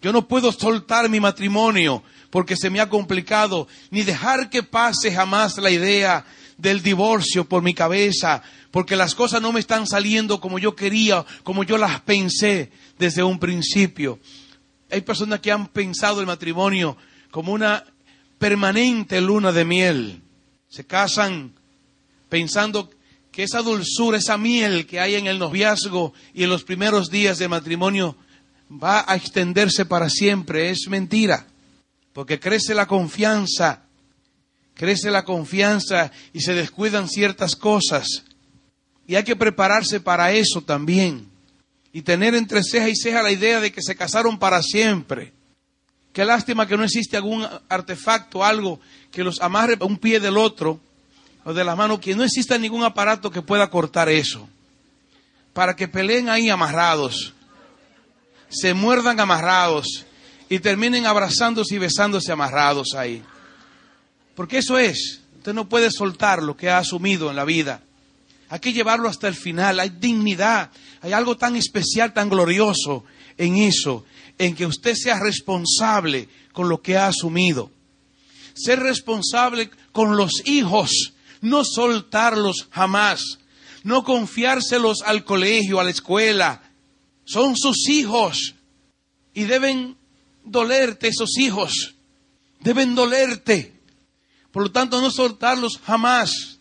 Yo 0.01 0.11
no 0.11 0.27
puedo 0.27 0.51
soltar 0.51 1.09
mi 1.09 1.19
matrimonio 1.19 2.03
porque 2.29 2.55
se 2.55 2.69
me 2.69 2.79
ha 2.79 2.89
complicado, 2.89 3.67
ni 3.91 4.03
dejar 4.03 4.49
que 4.49 4.63
pase 4.63 5.13
jamás 5.13 5.57
la 5.57 5.69
idea 5.69 6.25
del 6.61 6.83
divorcio 6.83 7.45
por 7.45 7.63
mi 7.63 7.73
cabeza, 7.73 8.43
porque 8.69 8.95
las 8.95 9.15
cosas 9.15 9.41
no 9.41 9.51
me 9.51 9.59
están 9.59 9.87
saliendo 9.87 10.39
como 10.39 10.59
yo 10.59 10.75
quería, 10.75 11.25
como 11.43 11.63
yo 11.63 11.77
las 11.77 12.01
pensé 12.01 12.71
desde 12.99 13.23
un 13.23 13.39
principio. 13.39 14.19
Hay 14.91 15.01
personas 15.01 15.39
que 15.39 15.51
han 15.51 15.67
pensado 15.67 16.19
el 16.19 16.27
matrimonio 16.27 16.97
como 17.31 17.51
una 17.53 17.83
permanente 18.37 19.19
luna 19.21 19.51
de 19.51 19.65
miel. 19.65 20.21
Se 20.69 20.85
casan 20.85 21.53
pensando 22.29 22.91
que 23.31 23.43
esa 23.43 23.61
dulzura, 23.61 24.17
esa 24.17 24.37
miel 24.37 24.85
que 24.85 24.99
hay 24.99 25.15
en 25.15 25.27
el 25.27 25.39
noviazgo 25.39 26.13
y 26.33 26.43
en 26.43 26.49
los 26.49 26.63
primeros 26.63 27.09
días 27.09 27.39
de 27.39 27.47
matrimonio 27.47 28.15
va 28.71 29.03
a 29.07 29.15
extenderse 29.15 29.85
para 29.85 30.09
siempre. 30.09 30.69
Es 30.69 30.87
mentira, 30.89 31.47
porque 32.13 32.39
crece 32.39 32.75
la 32.75 32.87
confianza, 32.87 33.85
crece 34.73 35.11
la 35.11 35.25
confianza 35.25 36.11
y 36.33 36.41
se 36.41 36.53
descuidan 36.53 37.07
ciertas 37.07 37.55
cosas. 37.55 38.07
Y 39.07 39.15
hay 39.15 39.23
que 39.23 39.35
prepararse 39.35 39.99
para 39.99 40.31
eso 40.31 40.61
también. 40.61 41.29
Y 41.93 42.03
tener 42.03 42.35
entre 42.35 42.63
ceja 42.63 42.89
y 42.89 42.95
ceja 42.95 43.21
la 43.21 43.31
idea 43.31 43.59
de 43.59 43.71
que 43.71 43.81
se 43.81 43.95
casaron 43.95 44.39
para 44.39 44.61
siempre 44.61 45.33
Qué 46.13 46.25
lástima 46.25 46.67
que 46.67 46.75
no 46.75 46.83
existe 46.83 47.15
algún 47.15 47.47
artefacto, 47.69 48.43
algo 48.43 48.79
que 49.11 49.23
los 49.23 49.39
amarre 49.41 49.77
un 49.79 49.97
pie 49.97 50.19
del 50.19 50.37
otro 50.37 50.79
o 51.45 51.53
de 51.53 51.63
la 51.63 51.75
mano, 51.75 51.99
que 51.99 52.15
no 52.15 52.23
exista 52.23 52.57
ningún 52.57 52.83
aparato 52.83 53.31
que 53.31 53.41
pueda 53.41 53.69
cortar 53.69 54.09
eso. 54.09 54.47
Para 55.53 55.75
que 55.75 55.87
peleen 55.87 56.29
ahí 56.29 56.49
amarrados, 56.49 57.33
se 58.49 58.73
muerdan 58.73 59.19
amarrados 59.19 60.05
y 60.49 60.59
terminen 60.59 61.05
abrazándose 61.05 61.75
y 61.75 61.79
besándose 61.79 62.31
amarrados 62.31 62.93
ahí. 62.93 63.23
Porque 64.41 64.57
eso 64.57 64.79
es, 64.79 65.21
usted 65.37 65.53
no 65.53 65.69
puede 65.69 65.91
soltar 65.91 66.41
lo 66.41 66.57
que 66.57 66.67
ha 66.67 66.79
asumido 66.79 67.29
en 67.29 67.35
la 67.35 67.45
vida. 67.45 67.83
Hay 68.49 68.59
que 68.59 68.73
llevarlo 68.73 69.07
hasta 69.07 69.27
el 69.27 69.35
final, 69.35 69.79
hay 69.79 69.89
dignidad, 69.89 70.71
hay 71.01 71.13
algo 71.13 71.37
tan 71.37 71.55
especial, 71.55 72.11
tan 72.11 72.27
glorioso 72.27 73.03
en 73.37 73.57
eso, 73.57 74.03
en 74.39 74.55
que 74.55 74.65
usted 74.65 74.95
sea 74.95 75.19
responsable 75.19 76.27
con 76.53 76.69
lo 76.69 76.81
que 76.81 76.97
ha 76.97 77.05
asumido. 77.05 77.69
Ser 78.55 78.79
responsable 78.79 79.69
con 79.91 80.17
los 80.17 80.31
hijos, 80.45 81.13
no 81.41 81.63
soltarlos 81.63 82.67
jamás, 82.71 83.37
no 83.83 84.03
confiárselos 84.03 85.03
al 85.03 85.23
colegio, 85.23 85.79
a 85.79 85.83
la 85.83 85.91
escuela. 85.91 86.63
Son 87.25 87.55
sus 87.55 87.87
hijos 87.89 88.55
y 89.35 89.43
deben 89.43 89.97
dolerte 90.43 91.09
esos 91.09 91.37
hijos, 91.37 91.93
deben 92.59 92.95
dolerte. 92.95 93.80
Por 94.51 94.63
lo 94.63 94.71
tanto, 94.71 95.01
no 95.01 95.11
soltarlos 95.11 95.79
jamás. 95.83 96.59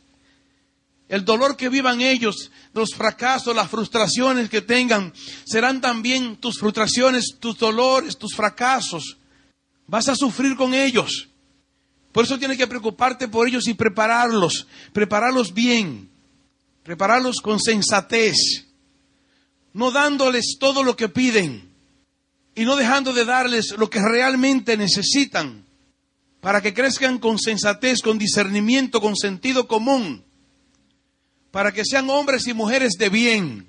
El 1.08 1.24
dolor 1.24 1.56
que 1.56 1.68
vivan 1.68 2.00
ellos, 2.00 2.52
los 2.72 2.90
fracasos, 2.94 3.54
las 3.54 3.68
frustraciones 3.68 4.48
que 4.48 4.62
tengan, 4.62 5.12
serán 5.44 5.80
también 5.80 6.36
tus 6.36 6.58
frustraciones, 6.58 7.36
tus 7.40 7.58
dolores, 7.58 8.16
tus 8.16 8.34
fracasos. 8.34 9.16
Vas 9.88 10.08
a 10.08 10.14
sufrir 10.14 10.54
con 10.54 10.72
ellos. 10.72 11.28
Por 12.12 12.24
eso 12.24 12.38
tienes 12.38 12.56
que 12.56 12.68
preocuparte 12.68 13.26
por 13.26 13.48
ellos 13.48 13.66
y 13.66 13.74
prepararlos, 13.74 14.68
prepararlos 14.92 15.52
bien, 15.52 16.08
prepararlos 16.84 17.40
con 17.40 17.58
sensatez, 17.58 18.36
no 19.72 19.90
dándoles 19.90 20.56
todo 20.58 20.82
lo 20.82 20.96
que 20.96 21.08
piden 21.08 21.70
y 22.54 22.64
no 22.64 22.76
dejando 22.76 23.12
de 23.12 23.24
darles 23.24 23.72
lo 23.76 23.90
que 23.90 24.00
realmente 24.00 24.76
necesitan 24.76 25.64
para 26.40 26.60
que 26.62 26.74
crezcan 26.74 27.18
con 27.18 27.38
sensatez, 27.38 28.00
con 28.00 28.18
discernimiento, 28.18 29.00
con 29.00 29.16
sentido 29.16 29.68
común, 29.68 30.24
para 31.50 31.72
que 31.72 31.84
sean 31.84 32.08
hombres 32.10 32.46
y 32.46 32.54
mujeres 32.54 32.92
de 32.98 33.08
bien, 33.08 33.68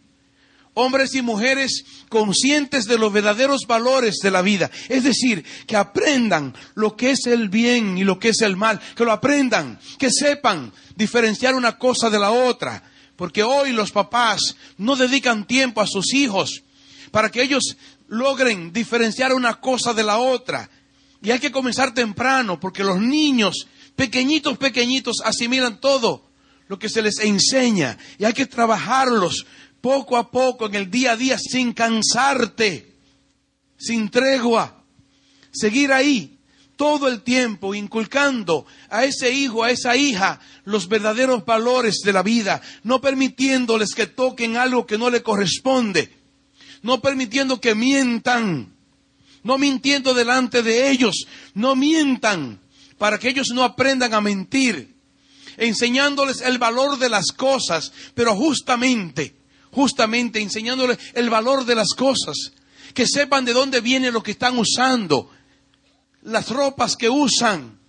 hombres 0.73 1.13
y 1.15 1.21
mujeres 1.21 1.83
conscientes 2.09 2.85
de 2.85 2.97
los 2.97 3.11
verdaderos 3.11 3.61
valores 3.67 4.17
de 4.23 4.31
la 4.31 4.41
vida. 4.41 4.71
Es 4.87 5.03
decir, 5.03 5.43
que 5.67 5.75
aprendan 5.75 6.55
lo 6.75 6.95
que 6.95 7.11
es 7.11 7.25
el 7.27 7.49
bien 7.49 7.97
y 7.97 8.03
lo 8.03 8.19
que 8.19 8.29
es 8.29 8.41
el 8.41 8.55
mal, 8.55 8.79
que 8.95 9.05
lo 9.05 9.11
aprendan, 9.11 9.79
que 9.97 10.09
sepan 10.09 10.71
diferenciar 10.95 11.55
una 11.55 11.77
cosa 11.77 12.09
de 12.09 12.19
la 12.19 12.31
otra. 12.31 12.83
Porque 13.15 13.43
hoy 13.43 13.71
los 13.71 13.91
papás 13.91 14.55
no 14.77 14.95
dedican 14.95 15.45
tiempo 15.45 15.81
a 15.81 15.87
sus 15.87 16.13
hijos 16.13 16.63
para 17.11 17.29
que 17.29 17.43
ellos 17.43 17.75
logren 18.07 18.73
diferenciar 18.73 19.33
una 19.33 19.59
cosa 19.59 19.93
de 19.93 20.03
la 20.03 20.17
otra. 20.17 20.69
Y 21.21 21.31
hay 21.31 21.39
que 21.39 21.51
comenzar 21.51 21.93
temprano, 21.93 22.59
porque 22.59 22.83
los 22.83 22.99
niños, 22.99 23.67
pequeñitos, 23.95 24.57
pequeñitos, 24.57 25.17
asimilan 25.23 25.79
todo 25.79 26.25
lo 26.67 26.79
que 26.79 26.89
se 26.89 27.01
les 27.01 27.19
enseña. 27.19 27.97
Y 28.17 28.25
hay 28.25 28.33
que 28.33 28.47
trabajarlos 28.47 29.45
poco 29.81 30.17
a 30.17 30.31
poco 30.31 30.67
en 30.67 30.75
el 30.75 30.89
día 30.89 31.11
a 31.11 31.17
día 31.17 31.37
sin 31.37 31.73
cansarte, 31.73 32.95
sin 33.77 34.09
tregua. 34.09 34.83
Seguir 35.51 35.91
ahí 35.91 36.39
todo 36.75 37.07
el 37.07 37.21
tiempo 37.21 37.75
inculcando 37.75 38.65
a 38.89 39.03
ese 39.03 39.31
hijo, 39.31 39.63
a 39.63 39.69
esa 39.69 39.95
hija, 39.95 40.39
los 40.63 40.87
verdaderos 40.87 41.45
valores 41.45 41.99
de 42.03 42.13
la 42.13 42.23
vida, 42.23 42.59
no 42.83 43.01
permitiéndoles 43.01 43.93
que 43.93 44.07
toquen 44.07 44.57
algo 44.57 44.87
que 44.87 44.97
no 44.97 45.11
le 45.11 45.21
corresponde, 45.21 46.11
no 46.81 46.99
permitiendo 46.99 47.61
que 47.61 47.75
mientan, 47.75 48.73
no 49.43 49.57
mintiendo 49.57 50.13
delante 50.13 50.63
de 50.63 50.91
ellos, 50.91 51.25
no 51.53 51.75
mientan 51.75 52.59
para 52.97 53.17
que 53.17 53.29
ellos 53.29 53.47
no 53.53 53.63
aprendan 53.63 54.13
a 54.13 54.21
mentir, 54.21 54.95
enseñándoles 55.57 56.41
el 56.41 56.59
valor 56.59 56.99
de 56.99 57.09
las 57.09 57.31
cosas, 57.31 57.91
pero 58.13 58.35
justamente, 58.35 59.35
justamente 59.71 60.39
enseñándoles 60.39 60.99
el 61.13 61.29
valor 61.29 61.65
de 61.65 61.75
las 61.75 61.89
cosas, 61.89 62.53
que 62.93 63.07
sepan 63.07 63.45
de 63.45 63.53
dónde 63.53 63.81
viene 63.81 64.11
lo 64.11 64.21
que 64.21 64.31
están 64.31 64.57
usando, 64.57 65.31
las 66.21 66.49
ropas 66.49 66.95
que 66.95 67.09
usan, 67.09 67.79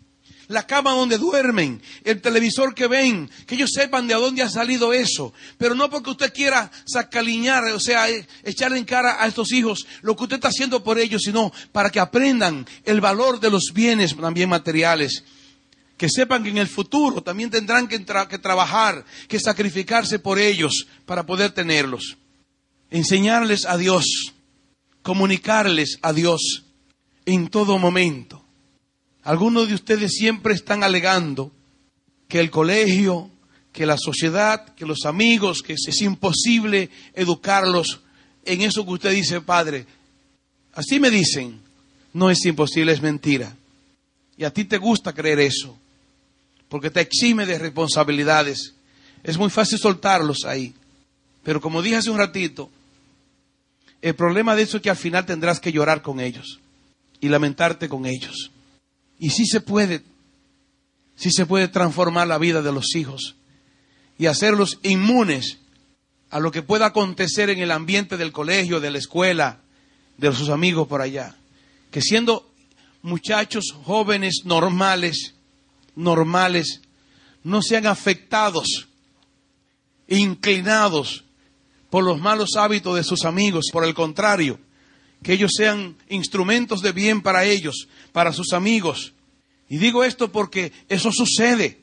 la 0.53 0.67
cama 0.67 0.93
donde 0.93 1.19
duermen, 1.19 1.83
el 2.05 2.21
televisor 2.21 2.75
que 2.75 2.87
ven, 2.87 3.31
que 3.47 3.55
ellos 3.55 3.71
sepan 3.73 4.07
de 4.07 4.15
dónde 4.15 4.43
ha 4.43 4.49
salido 4.49 4.93
eso. 4.93 5.33
Pero 5.59 5.75
no 5.75 5.91
porque 5.91 6.11
usted 6.11 6.33
quiera 6.33 6.71
sacaliñar, 6.85 7.65
o 7.65 7.81
sea, 7.81 8.09
eh, 8.09 8.27
echarle 8.45 8.79
en 8.79 8.85
cara 8.85 9.23
a 9.23 9.27
estos 9.27 9.53
hijos 9.53 9.87
lo 10.03 10.15
que 10.15 10.25
usted 10.25 10.37
está 10.37 10.49
haciendo 10.49 10.85
por 10.85 10.99
ellos, 10.99 11.23
sino 11.25 11.53
para 11.73 11.91
que 11.91 12.01
aprendan 12.01 12.67
el 12.85 13.01
valor 13.01 13.41
de 13.41 13.51
los 13.51 13.73
bienes 13.75 14.17
también 14.17 14.49
materiales. 14.49 15.25
Que 15.97 16.09
sepan 16.09 16.43
que 16.43 16.51
en 16.51 16.59
el 16.59 16.69
futuro 16.69 17.23
también 17.23 17.51
tendrán 17.51 17.89
que, 17.89 18.05
que 18.05 18.39
trabajar, 18.39 19.05
que 19.29 19.39
sacrificarse 19.39 20.19
por 20.19 20.39
ellos 20.39 20.87
para 21.07 21.25
poder 21.25 21.53
tenerlos. 21.53 22.17
Enseñarles 22.91 23.65
a 23.65 23.77
Dios, 23.77 24.35
comunicarles 25.03 25.99
a 26.03 26.13
Dios 26.13 26.65
en 27.25 27.49
todo 27.49 27.79
momento. 27.79 28.42
Algunos 29.23 29.69
de 29.69 29.75
ustedes 29.75 30.13
siempre 30.13 30.55
están 30.55 30.83
alegando 30.83 31.53
que 32.29 32.41
el 32.41 32.51
colegio, 32.51 33.31
que 33.73 33.87
la 33.87 33.97
sociedad, 33.97 34.75
que 34.75 34.87
los 34.87 35.05
amigos, 35.05 35.63
que 35.63 35.75
es 35.75 36.03
imposible 36.03 36.91
educarlos 37.15 38.01
en 38.45 38.63
eso 38.63 38.85
que 38.85 38.93
usted 38.93 39.13
dice, 39.13 39.41
padre. 39.41 39.87
Así 40.75 40.99
me 40.99 41.11
dicen, 41.11 41.61
no 42.13 42.31
es 42.31 42.45
imposible, 42.45 42.93
es 42.93 43.03
mentira. 43.03 43.57
Y 44.37 44.45
a 44.45 44.53
ti 44.53 44.65
te 44.65 44.79
gusta 44.79 45.13
creer 45.13 45.41
eso, 45.41 45.77
porque 46.69 46.91
te 46.91 47.01
exime 47.01 47.47
de 47.47 47.59
responsabilidades. 47.59 48.75
Es 49.23 49.39
muy 49.39 49.51
fácil 49.51 49.79
soltarlos 49.79 50.45
ahí. 50.45 50.75
Pero 51.43 51.61
como 51.61 51.83
dije 51.83 51.97
hace 51.97 52.11
un 52.11 52.19
ratito, 52.19 52.71
el 54.01 54.15
problema 54.15 54.57
de 54.57 54.63
eso 54.63 54.79
es 54.79 54.83
que 54.83 54.91
al 54.91 54.97
final 54.97 55.27
tendrás 55.27 55.61
que 55.61 55.73
llorar 55.73 56.03
con 56.03 56.21
ellos 56.21 56.61
y 57.21 57.29
lamentarte 57.29 57.89
con 57.89 58.07
ellos. 58.07 58.52
Y 59.23 59.31
sí 59.31 59.47
se 59.47 59.61
puede, 59.61 60.03
sí 61.15 61.31
se 61.31 61.47
puede 61.47 61.69
transformar 61.69 62.27
la 62.27 62.39
vida 62.39 62.61
de 62.61 62.73
los 62.73 62.97
hijos 62.97 63.37
y 64.19 64.27
hacerlos 64.27 64.81
inmunes 64.83 65.61
a 66.31 66.41
lo 66.41 66.51
que 66.51 66.63
pueda 66.63 66.87
acontecer 66.87 67.49
en 67.49 67.61
el 67.61 67.71
ambiente 67.71 68.17
del 68.17 68.33
colegio, 68.33 68.81
de 68.81 68.91
la 68.91 68.99
escuela, 68.99 69.61
de 70.19 70.35
sus 70.35 70.49
amigos 70.49 70.89
por 70.89 71.03
allá. 71.03 71.37
Que 71.93 72.03
siendo 72.03 72.51
muchachos 73.03 73.67
jóvenes 73.85 74.41
normales, 74.45 75.35
normales, 75.95 76.81
no 77.45 77.63
sean 77.63 77.87
afectados, 77.87 78.89
inclinados 80.09 81.23
por 81.91 82.03
los 82.03 82.19
malos 82.19 82.57
hábitos 82.57 82.97
de 82.97 83.05
sus 83.05 83.25
amigos, 83.25 83.67
por 83.73 83.85
el 83.85 83.95
contrario, 83.95 84.59
que 85.23 85.33
ellos 85.35 85.53
sean 85.57 85.97
instrumentos 86.09 86.83
de 86.83 86.93
bien 86.93 87.23
para 87.23 87.45
ellos, 87.45 87.89
para 88.13 88.33
sus 88.33 88.53
amigos. 88.53 89.13
Y 89.69 89.79
digo 89.79 90.05
esto 90.05 90.33
porque 90.33 90.73
eso 90.89 91.11
sucede. 91.13 91.81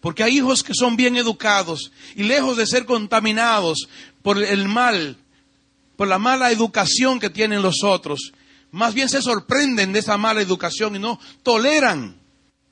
Porque 0.00 0.24
hay 0.24 0.38
hijos 0.38 0.62
que 0.62 0.74
son 0.74 0.96
bien 0.96 1.16
educados 1.16 1.92
y 2.16 2.24
lejos 2.24 2.56
de 2.56 2.66
ser 2.66 2.84
contaminados 2.86 3.88
por 4.22 4.42
el 4.42 4.66
mal, 4.66 5.16
por 5.96 6.08
la 6.08 6.18
mala 6.18 6.50
educación 6.50 7.20
que 7.20 7.30
tienen 7.30 7.62
los 7.62 7.84
otros, 7.84 8.32
más 8.72 8.94
bien 8.94 9.08
se 9.08 9.22
sorprenden 9.22 9.92
de 9.92 10.00
esa 10.00 10.16
mala 10.16 10.40
educación 10.40 10.96
y 10.96 10.98
no 10.98 11.20
toleran 11.42 12.16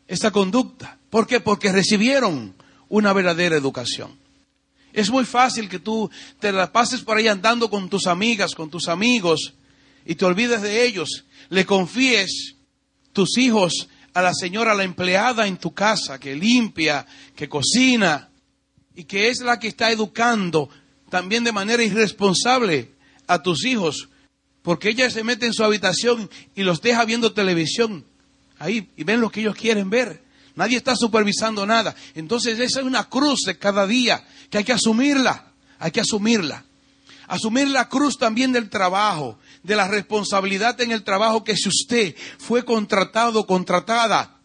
esa 0.09 0.31
conducta. 0.33 0.99
¿Por 1.11 1.27
qué? 1.27 1.40
Porque 1.40 1.70
recibieron 1.70 2.55
una 2.88 3.12
verdadera 3.12 3.57
educación. 3.57 4.18
Es 4.92 5.11
muy 5.11 5.25
fácil 5.25 5.68
que 5.68 5.79
tú 5.79 6.11
te 6.40 6.51
la 6.51 6.73
pases 6.73 7.03
por 7.03 7.16
ahí 7.16 7.29
andando 7.29 7.70
con 7.70 7.88
tus 7.88 8.07
amigas, 8.07 8.55
con 8.55 8.70
tus 8.70 8.88
amigos, 8.88 9.55
y 10.04 10.14
te 10.14 10.24
olvides 10.24 10.62
de 10.62 10.84
ellos, 10.84 11.24
le 11.48 11.66
confíes 11.66 12.56
tus 13.12 13.38
hijos 13.38 13.88
a 14.14 14.22
la 14.22 14.34
señora, 14.34 14.74
la 14.74 14.84
empleada 14.84 15.46
en 15.46 15.56
tu 15.56 15.72
casa, 15.72 16.18
que 16.18 16.34
limpia, 16.34 17.06
que 17.36 17.48
cocina, 17.48 18.30
y 18.94 19.04
que 19.04 19.28
es 19.28 19.40
la 19.40 19.58
que 19.58 19.68
está 19.68 19.90
educando 19.90 20.68
también 21.08 21.44
de 21.44 21.52
manera 21.52 21.82
irresponsable 21.82 22.92
a 23.26 23.42
tus 23.42 23.64
hijos, 23.64 24.08
porque 24.62 24.90
ella 24.90 25.10
se 25.10 25.24
mete 25.24 25.46
en 25.46 25.54
su 25.54 25.64
habitación 25.64 26.28
y 26.54 26.62
los 26.62 26.80
deja 26.80 27.04
viendo 27.04 27.32
televisión 27.32 28.04
ahí 28.58 28.90
y 28.96 29.04
ven 29.04 29.20
lo 29.20 29.30
que 29.30 29.40
ellos 29.40 29.56
quieren 29.56 29.90
ver. 29.90 30.22
Nadie 30.54 30.76
está 30.76 30.94
supervisando 30.94 31.64
nada. 31.64 31.94
Entonces 32.14 32.58
esa 32.58 32.80
es 32.80 32.86
una 32.86 33.08
cruz 33.08 33.40
de 33.46 33.58
cada 33.58 33.86
día 33.86 34.22
que 34.50 34.58
hay 34.58 34.64
que 34.64 34.72
asumirla, 34.72 35.52
hay 35.78 35.90
que 35.90 36.00
asumirla. 36.00 36.64
Asumir 37.26 37.68
la 37.68 37.88
cruz 37.88 38.18
también 38.18 38.52
del 38.52 38.68
trabajo, 38.68 39.38
de 39.62 39.77
la 39.77 39.88
responsabilidad 39.88 40.81
en 40.81 40.92
el 40.92 41.05
trabajo 41.05 41.44
que 41.44 41.57
si 41.57 41.68
usted 41.68 42.14
fue 42.38 42.64
contratado, 42.64 43.46
contratada 43.46 44.40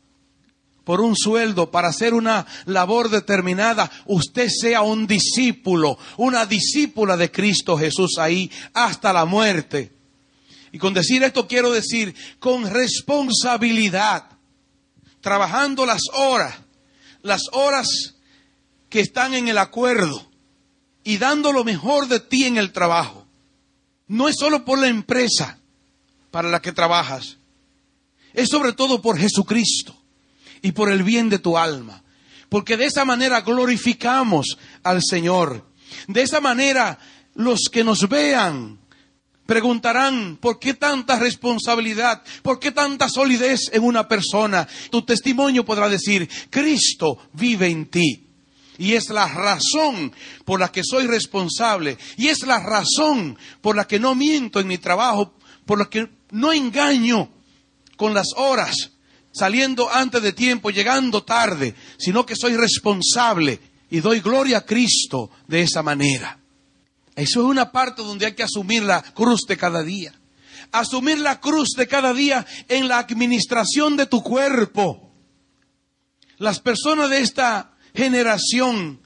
por 0.84 1.01
un 1.01 1.15
sueldo 1.15 1.71
para 1.71 1.89
hacer 1.89 2.13
una 2.13 2.45
labor 2.65 3.10
determinada, 3.10 3.91
usted 4.06 4.47
sea 4.49 4.82
un 4.82 5.08
discípulo, 5.08 5.97
una 6.17 6.45
discípula 6.45 7.17
de 7.17 7.32
Cristo 7.32 7.78
Jesús 7.78 8.17
ahí 8.19 8.51
hasta 8.73 9.12
la 9.12 9.25
muerte. 9.25 9.91
Y 10.71 10.78
con 10.78 10.93
decir 10.93 11.23
esto 11.23 11.47
quiero 11.47 11.71
decir 11.71 12.13
con 12.39 12.69
responsabilidad, 12.69 14.25
trabajando 15.21 15.86
las 15.86 16.01
horas, 16.13 16.56
las 17.23 17.41
horas 17.54 18.15
que 18.89 18.99
están 18.99 19.34
en 19.34 19.47
el 19.47 19.58
acuerdo 19.58 20.30
y 21.04 21.17
dando 21.17 21.51
lo 21.51 21.63
mejor 21.63 22.08
de 22.08 22.19
ti 22.19 22.45
en 22.45 22.58
el 22.58 22.71
trabajo. 22.71 23.24
No 24.07 24.27
es 24.29 24.35
solo 24.37 24.65
por 24.65 24.79
la 24.79 24.87
empresa 24.87 25.57
para 26.31 26.49
la 26.49 26.61
que 26.61 26.71
trabajas, 26.71 27.37
es 28.33 28.49
sobre 28.49 28.73
todo 28.73 29.01
por 29.01 29.17
Jesucristo 29.17 29.95
y 30.61 30.73
por 30.73 30.91
el 30.91 31.03
bien 31.03 31.29
de 31.29 31.39
tu 31.39 31.57
alma. 31.57 32.03
Porque 32.49 32.77
de 32.77 32.85
esa 32.85 33.05
manera 33.05 33.41
glorificamos 33.41 34.57
al 34.83 35.01
Señor. 35.01 35.65
De 36.07 36.21
esa 36.21 36.41
manera 36.41 36.99
los 37.33 37.69
que 37.71 37.83
nos 37.83 38.07
vean 38.07 38.79
preguntarán, 39.45 40.37
¿por 40.37 40.59
qué 40.59 40.73
tanta 40.73 41.19
responsabilidad? 41.19 42.23
¿Por 42.41 42.59
qué 42.59 42.71
tanta 42.71 43.09
solidez 43.09 43.69
en 43.71 43.83
una 43.83 44.07
persona? 44.07 44.67
Tu 44.89 45.03
testimonio 45.03 45.63
podrá 45.63 45.87
decir, 45.87 46.27
Cristo 46.49 47.17
vive 47.33 47.67
en 47.67 47.85
ti. 47.87 48.24
Y 48.77 48.93
es 48.93 49.09
la 49.09 49.27
razón 49.27 50.13
por 50.43 50.59
la 50.59 50.71
que 50.71 50.83
soy 50.83 51.07
responsable. 51.07 51.97
Y 52.17 52.27
es 52.27 52.45
la 52.45 52.59
razón 52.59 53.38
por 53.61 53.75
la 53.75 53.88
que 53.88 53.99
no 53.99 54.15
miento 54.15 54.59
en 54.59 54.67
mi 54.67 54.77
trabajo, 54.77 55.33
por 55.65 55.79
la 55.79 55.89
que 55.89 56.09
no 56.31 56.51
engaño 56.53 57.29
con 57.97 58.13
las 58.13 58.27
horas, 58.35 58.91
saliendo 59.31 59.89
antes 59.91 60.21
de 60.21 60.33
tiempo, 60.33 60.69
llegando 60.69 61.23
tarde, 61.23 61.75
sino 61.97 62.25
que 62.25 62.35
soy 62.35 62.55
responsable 62.55 63.59
y 63.89 63.99
doy 63.99 64.19
gloria 64.19 64.59
a 64.59 64.65
Cristo 64.65 65.31
de 65.47 65.61
esa 65.61 65.81
manera. 65.81 66.39
Eso 67.15 67.41
es 67.41 67.45
una 67.45 67.71
parte 67.71 68.01
donde 68.01 68.25
hay 68.25 68.33
que 68.33 68.43
asumir 68.43 68.83
la 68.83 69.01
cruz 69.01 69.41
de 69.47 69.57
cada 69.57 69.83
día. 69.83 70.13
Asumir 70.71 71.19
la 71.19 71.39
cruz 71.39 71.69
de 71.77 71.88
cada 71.88 72.13
día 72.13 72.45
en 72.67 72.88
la 72.88 72.99
administración 72.99 73.95
de 73.95 74.05
tu 74.05 74.21
cuerpo. 74.21 75.13
Las 76.38 76.59
personas 76.59 77.09
de 77.09 77.19
esta 77.19 77.74
generación 77.95 78.99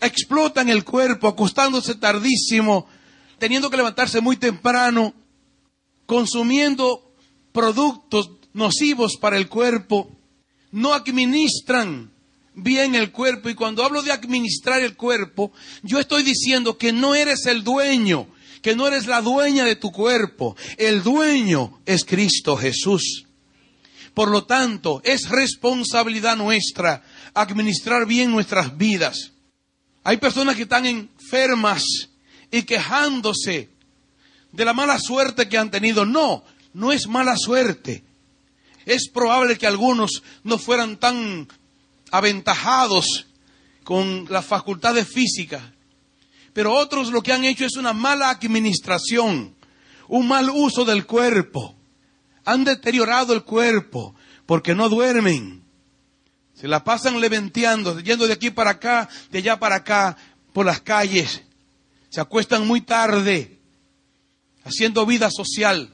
explotan 0.00 0.68
el 0.68 0.84
cuerpo 0.84 1.28
acostándose 1.28 1.94
tardísimo, 1.94 2.86
teniendo 3.38 3.70
que 3.70 3.76
levantarse 3.76 4.20
muy 4.20 4.36
temprano, 4.36 5.14
consumiendo 6.06 7.14
productos 7.52 8.30
nocivos 8.52 9.16
para 9.16 9.36
el 9.36 9.48
cuerpo, 9.48 10.10
no 10.72 10.92
administran 10.94 12.10
bien 12.54 12.94
el 12.94 13.12
cuerpo. 13.12 13.48
Y 13.48 13.54
cuando 13.54 13.84
hablo 13.84 14.02
de 14.02 14.12
administrar 14.12 14.82
el 14.82 14.96
cuerpo, 14.96 15.52
yo 15.82 15.98
estoy 15.98 16.22
diciendo 16.22 16.76
que 16.78 16.92
no 16.92 17.14
eres 17.14 17.46
el 17.46 17.62
dueño, 17.62 18.26
que 18.60 18.74
no 18.76 18.86
eres 18.86 19.06
la 19.06 19.20
dueña 19.20 19.64
de 19.64 19.76
tu 19.76 19.92
cuerpo. 19.92 20.56
El 20.76 21.02
dueño 21.02 21.80
es 21.86 22.04
Cristo 22.04 22.56
Jesús. 22.56 23.26
Por 24.14 24.28
lo 24.28 24.44
tanto, 24.44 25.00
es 25.04 25.28
responsabilidad 25.30 26.36
nuestra 26.36 27.02
administrar 27.34 28.06
bien 28.06 28.30
nuestras 28.30 28.76
vidas. 28.76 29.32
Hay 30.04 30.16
personas 30.16 30.56
que 30.56 30.62
están 30.62 30.86
enfermas 30.86 31.84
y 32.50 32.62
quejándose 32.62 33.70
de 34.52 34.64
la 34.64 34.72
mala 34.72 34.98
suerte 34.98 35.48
que 35.48 35.58
han 35.58 35.70
tenido. 35.70 36.04
No, 36.04 36.44
no 36.74 36.92
es 36.92 37.06
mala 37.06 37.36
suerte. 37.36 38.04
Es 38.84 39.08
probable 39.08 39.56
que 39.56 39.66
algunos 39.66 40.22
no 40.42 40.58
fueran 40.58 40.96
tan 40.96 41.48
aventajados 42.10 43.26
con 43.84 44.26
las 44.28 44.44
facultades 44.44 45.08
físicas, 45.08 45.62
pero 46.52 46.74
otros 46.74 47.10
lo 47.10 47.22
que 47.22 47.32
han 47.32 47.44
hecho 47.44 47.64
es 47.64 47.76
una 47.76 47.92
mala 47.92 48.28
administración, 48.28 49.54
un 50.08 50.28
mal 50.28 50.50
uso 50.50 50.84
del 50.84 51.06
cuerpo. 51.06 51.74
Han 52.44 52.64
deteriorado 52.64 53.32
el 53.32 53.44
cuerpo 53.44 54.14
porque 54.46 54.74
no 54.74 54.88
duermen. 54.88 55.61
Se 56.62 56.68
la 56.68 56.84
pasan 56.84 57.20
leventeando, 57.20 57.98
yendo 57.98 58.28
de 58.28 58.34
aquí 58.34 58.50
para 58.50 58.70
acá, 58.70 59.08
de 59.32 59.38
allá 59.38 59.58
para 59.58 59.74
acá, 59.74 60.16
por 60.52 60.64
las 60.64 60.80
calles. 60.80 61.42
Se 62.08 62.20
acuestan 62.20 62.68
muy 62.68 62.82
tarde, 62.82 63.58
haciendo 64.62 65.04
vida 65.04 65.28
social, 65.28 65.92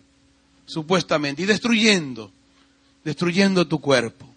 supuestamente, 0.66 1.40
y 1.40 1.46
destruyendo 1.46 2.30
destruyendo 3.02 3.66
tu 3.66 3.80
cuerpo. 3.80 4.28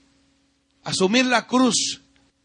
Asumir 0.86 1.26
la 1.26 1.48
cruz 1.48 2.00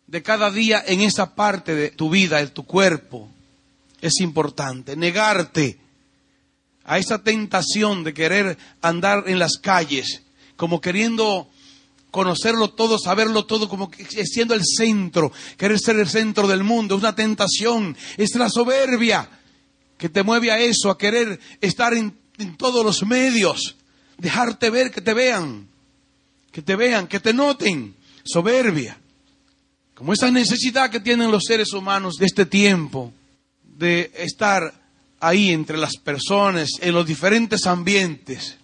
de 0.09 0.21
cada 0.21 0.51
día 0.51 0.83
en 0.85 1.01
esa 1.01 1.37
parte 1.37 1.77
de 1.77 1.91
tu 1.91 2.11
vida, 2.11 2.41
en 2.41 2.49
tu 2.49 2.65
cuerpo, 2.65 3.31
es 4.01 4.19
importante. 4.19 4.97
Negarte 4.97 5.79
a 6.83 6.99
esa 6.99 7.23
tentación 7.23 8.03
de 8.03 8.13
querer 8.13 8.59
andar 8.83 9.29
en 9.29 9.39
las 9.39 9.59
calles, 9.59 10.23
como 10.57 10.81
queriendo 10.81 11.49
conocerlo 12.17 12.71
todo, 12.71 12.99
saberlo 12.99 13.45
todo, 13.47 13.69
como 13.69 13.91
siendo 14.25 14.55
el 14.55 14.63
centro, 14.65 15.33
querer 15.57 15.79
ser 15.79 15.99
el 15.99 16.09
centro 16.09 16.49
del 16.49 16.65
mundo, 16.65 16.97
es 16.97 17.03
una 17.03 17.15
tentación, 17.15 17.97
es 18.17 18.35
la 18.35 18.51
soberbia 18.51 19.29
que 19.97 20.09
te 20.09 20.23
mueve 20.23 20.51
a 20.51 20.59
eso, 20.59 20.91
a 20.91 20.99
querer 20.99 21.39
estar 21.61 21.95
en, 21.95 22.17
en 22.39 22.57
todos 22.57 22.85
los 22.85 23.05
medios, 23.05 23.77
dejarte 24.19 24.71
ver, 24.71 24.91
que 24.91 25.01
te 25.01 25.15
vean 25.15 25.69
que 26.57 26.63
te 26.63 26.75
vean, 26.75 27.07
que 27.07 27.21
te 27.21 27.35
noten. 27.35 27.95
Soberbia. 28.25 28.99
Como 29.93 30.15
esa 30.15 30.31
necesidad 30.31 30.89
que 30.89 31.01
tienen 31.01 31.31
los 31.31 31.45
seres 31.45 31.75
humanos 31.75 32.15
de 32.15 32.25
este 32.25 32.47
tiempo, 32.47 33.13
de 33.63 34.11
estar 34.17 34.73
ahí 35.21 35.51
entre 35.51 35.77
las 35.77 35.99
personas, 35.99 36.71
en 36.81 36.95
los 36.95 37.07
diferentes 37.07 37.67
ambientes, 37.67 38.57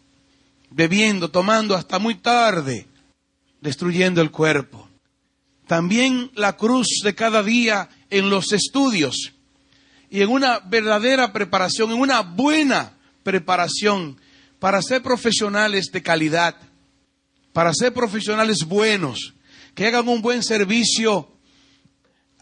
bebiendo, 0.70 1.30
tomando 1.30 1.76
hasta 1.76 1.98
muy 1.98 2.14
tarde, 2.14 2.86
destruyendo 3.62 4.20
el 4.20 4.30
cuerpo. 4.30 4.90
También 5.66 6.30
la 6.34 6.58
cruz 6.58 7.00
de 7.02 7.14
cada 7.14 7.42
día 7.42 7.88
en 8.10 8.28
los 8.28 8.52
estudios 8.52 9.32
y 10.10 10.20
en 10.20 10.28
una 10.28 10.58
verdadera 10.58 11.32
preparación, 11.32 11.92
en 11.92 12.00
una 12.00 12.20
buena 12.20 12.98
preparación 13.22 14.20
para 14.58 14.82
ser 14.82 15.02
profesionales 15.02 15.90
de 15.90 16.02
calidad 16.02 16.56
para 17.52 17.72
ser 17.74 17.92
profesionales 17.92 18.64
buenos, 18.64 19.34
que 19.74 19.86
hagan 19.86 20.08
un 20.08 20.22
buen 20.22 20.42
servicio 20.42 21.30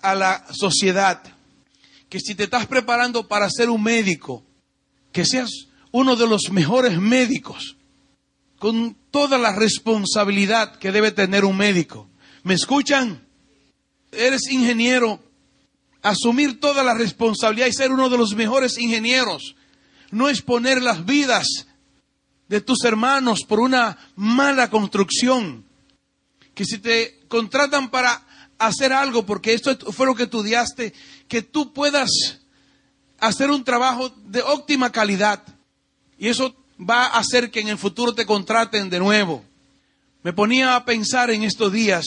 a 0.02 0.14
la 0.14 0.46
sociedad, 0.52 1.22
que 2.08 2.20
si 2.20 2.34
te 2.34 2.44
estás 2.44 2.66
preparando 2.66 3.28
para 3.28 3.48
ser 3.50 3.70
un 3.70 3.82
médico, 3.82 4.44
que 5.12 5.24
seas 5.24 5.50
uno 5.92 6.16
de 6.16 6.26
los 6.26 6.50
mejores 6.50 6.98
médicos, 6.98 7.76
con 8.60 8.94
toda 9.10 9.38
la 9.38 9.52
responsabilidad 9.54 10.76
que 10.76 10.92
debe 10.92 11.10
tener 11.12 11.46
un 11.46 11.56
médico. 11.56 12.06
¿Me 12.42 12.52
escuchan? 12.52 13.26
Eres 14.12 14.50
ingeniero, 14.50 15.18
asumir 16.02 16.60
toda 16.60 16.84
la 16.84 16.92
responsabilidad 16.92 17.68
y 17.68 17.72
ser 17.72 17.90
uno 17.90 18.10
de 18.10 18.18
los 18.18 18.36
mejores 18.36 18.76
ingenieros, 18.76 19.56
no 20.10 20.28
es 20.28 20.42
poner 20.42 20.82
las 20.82 21.06
vidas 21.06 21.46
de 22.48 22.60
tus 22.60 22.84
hermanos 22.84 23.44
por 23.48 23.60
una 23.60 23.96
mala 24.14 24.68
construcción. 24.68 25.64
Que 26.52 26.66
si 26.66 26.76
te 26.76 27.18
contratan 27.28 27.90
para 27.90 28.26
hacer 28.58 28.92
algo, 28.92 29.24
porque 29.24 29.54
esto 29.54 29.74
fue 29.90 30.04
lo 30.04 30.14
que 30.14 30.24
estudiaste, 30.24 30.92
que 31.28 31.40
tú 31.40 31.72
puedas 31.72 32.10
hacer 33.20 33.50
un 33.50 33.64
trabajo 33.64 34.10
de 34.26 34.42
óptima 34.42 34.92
calidad. 34.92 35.42
Y 36.18 36.28
eso 36.28 36.59
va 36.80 37.06
a 37.06 37.18
hacer 37.18 37.50
que 37.50 37.60
en 37.60 37.68
el 37.68 37.78
futuro 37.78 38.14
te 38.14 38.26
contraten 38.26 38.90
de 38.90 38.98
nuevo. 38.98 39.44
Me 40.22 40.32
ponía 40.32 40.76
a 40.76 40.84
pensar 40.84 41.30
en 41.30 41.44
estos 41.44 41.72
días 41.72 42.06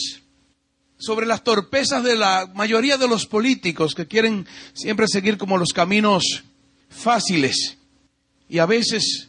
sobre 0.98 1.26
las 1.26 1.44
torpezas 1.44 2.02
de 2.02 2.16
la 2.16 2.50
mayoría 2.54 2.96
de 2.96 3.08
los 3.08 3.26
políticos 3.26 3.94
que 3.94 4.06
quieren 4.06 4.46
siempre 4.72 5.06
seguir 5.08 5.36
como 5.38 5.58
los 5.58 5.72
caminos 5.72 6.44
fáciles. 6.88 7.76
Y 8.48 8.58
a 8.58 8.66
veces 8.66 9.28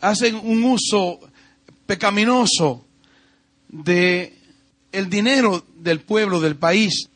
hacen 0.00 0.36
un 0.36 0.64
uso 0.64 1.20
pecaminoso 1.86 2.84
de 3.68 4.36
el 4.92 5.10
dinero 5.10 5.64
del 5.76 6.00
pueblo, 6.00 6.40
del 6.40 6.56
país, 6.56 7.08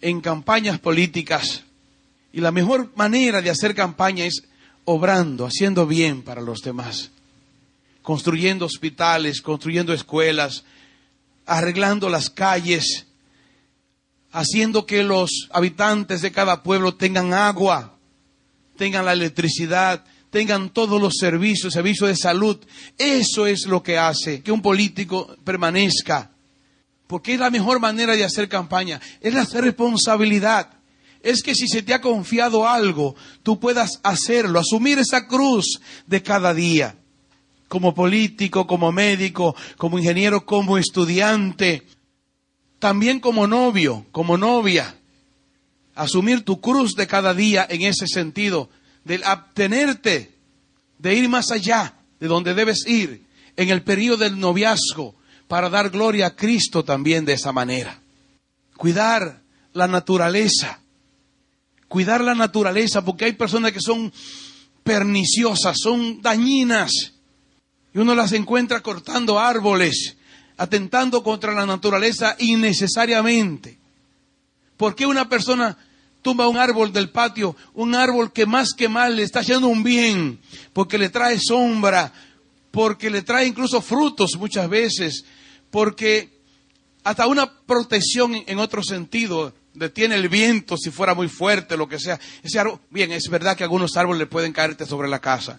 en 0.00 0.20
campañas 0.20 0.78
políticas. 0.78 1.62
Y 2.32 2.40
la 2.40 2.52
mejor 2.52 2.92
manera 2.96 3.40
de 3.40 3.50
hacer 3.50 3.74
campaña 3.74 4.24
es 4.24 4.42
obrando, 4.92 5.46
haciendo 5.46 5.86
bien 5.86 6.22
para 6.22 6.40
los 6.40 6.62
demás, 6.62 7.10
construyendo 8.02 8.66
hospitales, 8.66 9.40
construyendo 9.40 9.92
escuelas, 9.92 10.64
arreglando 11.46 12.08
las 12.08 12.28
calles, 12.28 13.06
haciendo 14.32 14.86
que 14.86 15.04
los 15.04 15.48
habitantes 15.52 16.22
de 16.22 16.32
cada 16.32 16.64
pueblo 16.64 16.96
tengan 16.96 17.32
agua, 17.32 17.94
tengan 18.76 19.04
la 19.04 19.12
electricidad, 19.12 20.04
tengan 20.30 20.70
todos 20.70 21.00
los 21.00 21.14
servicios, 21.18 21.72
servicios 21.72 22.08
de 22.08 22.16
salud. 22.16 22.58
Eso 22.98 23.46
es 23.46 23.66
lo 23.66 23.84
que 23.84 23.96
hace 23.96 24.42
que 24.42 24.50
un 24.50 24.60
político 24.60 25.36
permanezca. 25.44 26.32
Porque 27.06 27.34
es 27.34 27.38
la 27.38 27.50
mejor 27.50 27.78
manera 27.78 28.16
de 28.16 28.24
hacer 28.24 28.48
campaña. 28.48 29.00
Es 29.20 29.34
la 29.34 29.44
responsabilidad. 29.44 30.79
Es 31.22 31.42
que 31.42 31.54
si 31.54 31.68
se 31.68 31.82
te 31.82 31.92
ha 31.92 32.00
confiado 32.00 32.66
algo, 32.66 33.14
tú 33.42 33.60
puedas 33.60 34.00
hacerlo, 34.02 34.58
asumir 34.58 34.98
esa 34.98 35.26
cruz 35.26 35.80
de 36.06 36.22
cada 36.22 36.54
día. 36.54 36.96
Como 37.68 37.94
político, 37.94 38.66
como 38.66 38.90
médico, 38.90 39.54
como 39.76 39.98
ingeniero, 39.98 40.44
como 40.44 40.78
estudiante. 40.78 41.86
También 42.78 43.20
como 43.20 43.46
novio, 43.46 44.06
como 44.12 44.36
novia. 44.36 44.96
Asumir 45.94 46.44
tu 46.44 46.60
cruz 46.60 46.94
de 46.94 47.06
cada 47.06 47.34
día 47.34 47.66
en 47.68 47.82
ese 47.82 48.06
sentido 48.06 48.70
del 49.04 49.24
abstenerte 49.24 50.34
de 50.98 51.14
ir 51.14 51.28
más 51.28 51.50
allá 51.50 51.94
de 52.18 52.28
donde 52.28 52.54
debes 52.54 52.86
ir 52.86 53.24
en 53.56 53.70
el 53.70 53.82
periodo 53.82 54.18
del 54.18 54.38
noviazgo 54.38 55.14
para 55.48 55.68
dar 55.68 55.90
gloria 55.90 56.26
a 56.26 56.36
Cristo 56.36 56.84
también 56.84 57.24
de 57.24 57.32
esa 57.32 57.52
manera. 57.52 57.98
Cuidar 58.76 59.42
la 59.72 59.88
naturaleza. 59.88 60.80
Cuidar 61.90 62.20
la 62.20 62.36
naturaleza 62.36 63.04
porque 63.04 63.24
hay 63.24 63.32
personas 63.32 63.72
que 63.72 63.80
son 63.80 64.12
perniciosas, 64.84 65.76
son 65.76 66.22
dañinas. 66.22 66.92
Y 67.92 67.98
uno 67.98 68.14
las 68.14 68.30
encuentra 68.30 68.80
cortando 68.80 69.40
árboles, 69.40 70.16
atentando 70.56 71.24
contra 71.24 71.52
la 71.52 71.66
naturaleza 71.66 72.36
innecesariamente. 72.38 73.76
¿Por 74.76 74.94
qué 74.94 75.04
una 75.04 75.28
persona 75.28 75.76
tumba 76.22 76.46
un 76.46 76.58
árbol 76.58 76.92
del 76.92 77.10
patio, 77.10 77.56
un 77.74 77.96
árbol 77.96 78.32
que 78.32 78.46
más 78.46 78.68
que 78.72 78.88
mal 78.88 79.16
le 79.16 79.24
está 79.24 79.40
haciendo 79.40 79.66
un 79.66 79.82
bien, 79.82 80.38
porque 80.72 80.96
le 80.96 81.08
trae 81.08 81.40
sombra, 81.40 82.12
porque 82.70 83.10
le 83.10 83.22
trae 83.22 83.48
incluso 83.48 83.82
frutos 83.82 84.36
muchas 84.38 84.68
veces, 84.70 85.24
porque 85.72 86.38
hasta 87.02 87.26
una 87.26 87.52
protección 87.52 88.36
en 88.46 88.60
otro 88.60 88.84
sentido, 88.84 89.54
detiene 89.80 90.14
el 90.14 90.28
viento 90.28 90.76
si 90.76 90.90
fuera 90.90 91.14
muy 91.14 91.26
fuerte, 91.26 91.74
lo 91.74 91.88
que 91.88 91.98
sea. 91.98 92.20
Ese 92.42 92.58
árbol, 92.58 92.78
bien, 92.90 93.10
es 93.12 93.28
verdad 93.30 93.56
que 93.56 93.64
algunos 93.64 93.96
árboles 93.96 94.18
le 94.20 94.26
pueden 94.26 94.52
caerte 94.52 94.84
sobre 94.84 95.08
la 95.08 95.20
casa, 95.20 95.58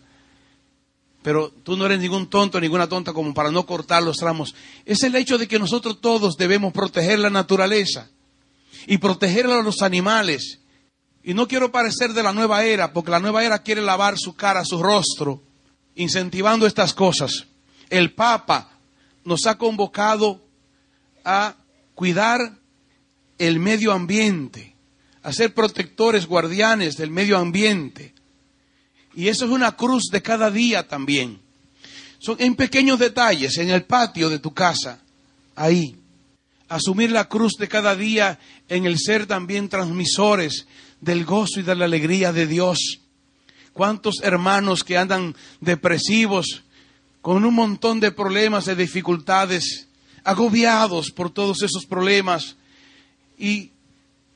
pero 1.24 1.50
tú 1.50 1.76
no 1.76 1.88
eres 1.88 2.00
ningún 2.00 2.30
tonto, 2.30 2.62
ninguna 2.62 2.88
tonta 2.88 3.14
como 3.14 3.34
para 3.34 3.50
no 3.50 3.66
cortar 3.66 4.04
los 4.04 4.22
ramos. 4.22 4.54
Es 4.86 5.02
el 5.02 5.16
hecho 5.16 5.40
de 5.40 5.48
que 5.48 5.58
nosotros 5.58 6.00
todos 6.02 6.38
debemos 6.38 6.72
proteger 6.72 7.18
la 7.18 7.32
naturaleza 7.32 8.10
y 8.86 9.00
proteger 9.00 9.48
a 9.48 9.64
los 9.64 9.82
animales. 9.82 10.60
Y 11.24 11.34
no 11.34 11.48
quiero 11.48 11.72
parecer 11.72 12.14
de 12.14 12.22
la 12.22 12.32
nueva 12.32 12.64
era, 12.64 12.94
porque 12.94 13.12
la 13.12 13.20
nueva 13.20 13.44
era 13.44 13.64
quiere 13.64 13.82
lavar 13.82 14.20
su 14.20 14.36
cara, 14.36 14.64
su 14.64 14.82
rostro, 14.82 15.42
incentivando 15.96 16.68
estas 16.68 16.94
cosas. 16.94 17.48
El 17.90 18.14
Papa 18.14 18.70
nos 19.24 19.48
ha 19.48 19.58
convocado 19.58 20.42
a 21.26 21.56
cuidar 21.96 22.61
el 23.48 23.60
medio 23.60 23.92
ambiente, 23.92 24.76
a 25.24 25.32
ser 25.34 25.54
protectores, 25.54 26.26
guardianes 26.26 26.98
del 26.98 27.12
medio 27.12 27.38
ambiente. 27.38 28.14
Y 29.14 29.28
eso 29.28 29.46
es 29.46 29.52
una 29.52 29.76
cruz 29.76 30.06
de 30.12 30.22
cada 30.22 30.50
día 30.50 30.88
también. 30.88 31.40
Son 32.20 32.36
en 32.40 32.56
pequeños 32.56 33.00
detalles, 33.00 33.58
en 33.58 33.70
el 33.70 33.84
patio 33.84 34.30
de 34.30 34.40
tu 34.40 34.54
casa, 34.54 35.02
ahí 35.56 35.98
asumir 36.72 37.12
la 37.12 37.28
cruz 37.28 37.54
de 37.60 37.68
cada 37.68 37.98
día 37.98 38.40
en 38.70 38.86
el 38.86 38.98
ser 38.98 39.28
también 39.28 39.68
transmisores 39.68 40.68
del 41.02 41.26
gozo 41.26 41.60
y 41.60 41.64
de 41.64 41.76
la 41.76 41.84
alegría 41.84 42.32
de 42.32 42.48
Dios. 42.48 43.02
¿Cuántos 43.74 44.22
hermanos 44.24 44.86
que 44.86 44.98
andan 44.98 45.36
depresivos, 45.60 46.64
con 47.22 47.44
un 47.44 47.54
montón 47.54 48.00
de 48.00 48.12
problemas, 48.12 48.66
de 48.66 48.78
dificultades, 48.78 49.90
agobiados 50.24 51.12
por 51.12 51.30
todos 51.30 51.62
esos 51.62 51.86
problemas? 51.86 52.56
Y 53.42 53.72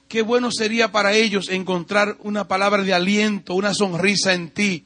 qué 0.07 0.23
bueno 0.23 0.49
sería 0.51 0.91
para 0.91 1.13
ellos 1.13 1.49
encontrar 1.49 2.17
una 2.21 2.47
palabra 2.47 2.81
de 2.81 2.91
aliento, 2.91 3.53
una 3.53 3.75
sonrisa 3.75 4.33
en 4.33 4.49
ti, 4.49 4.85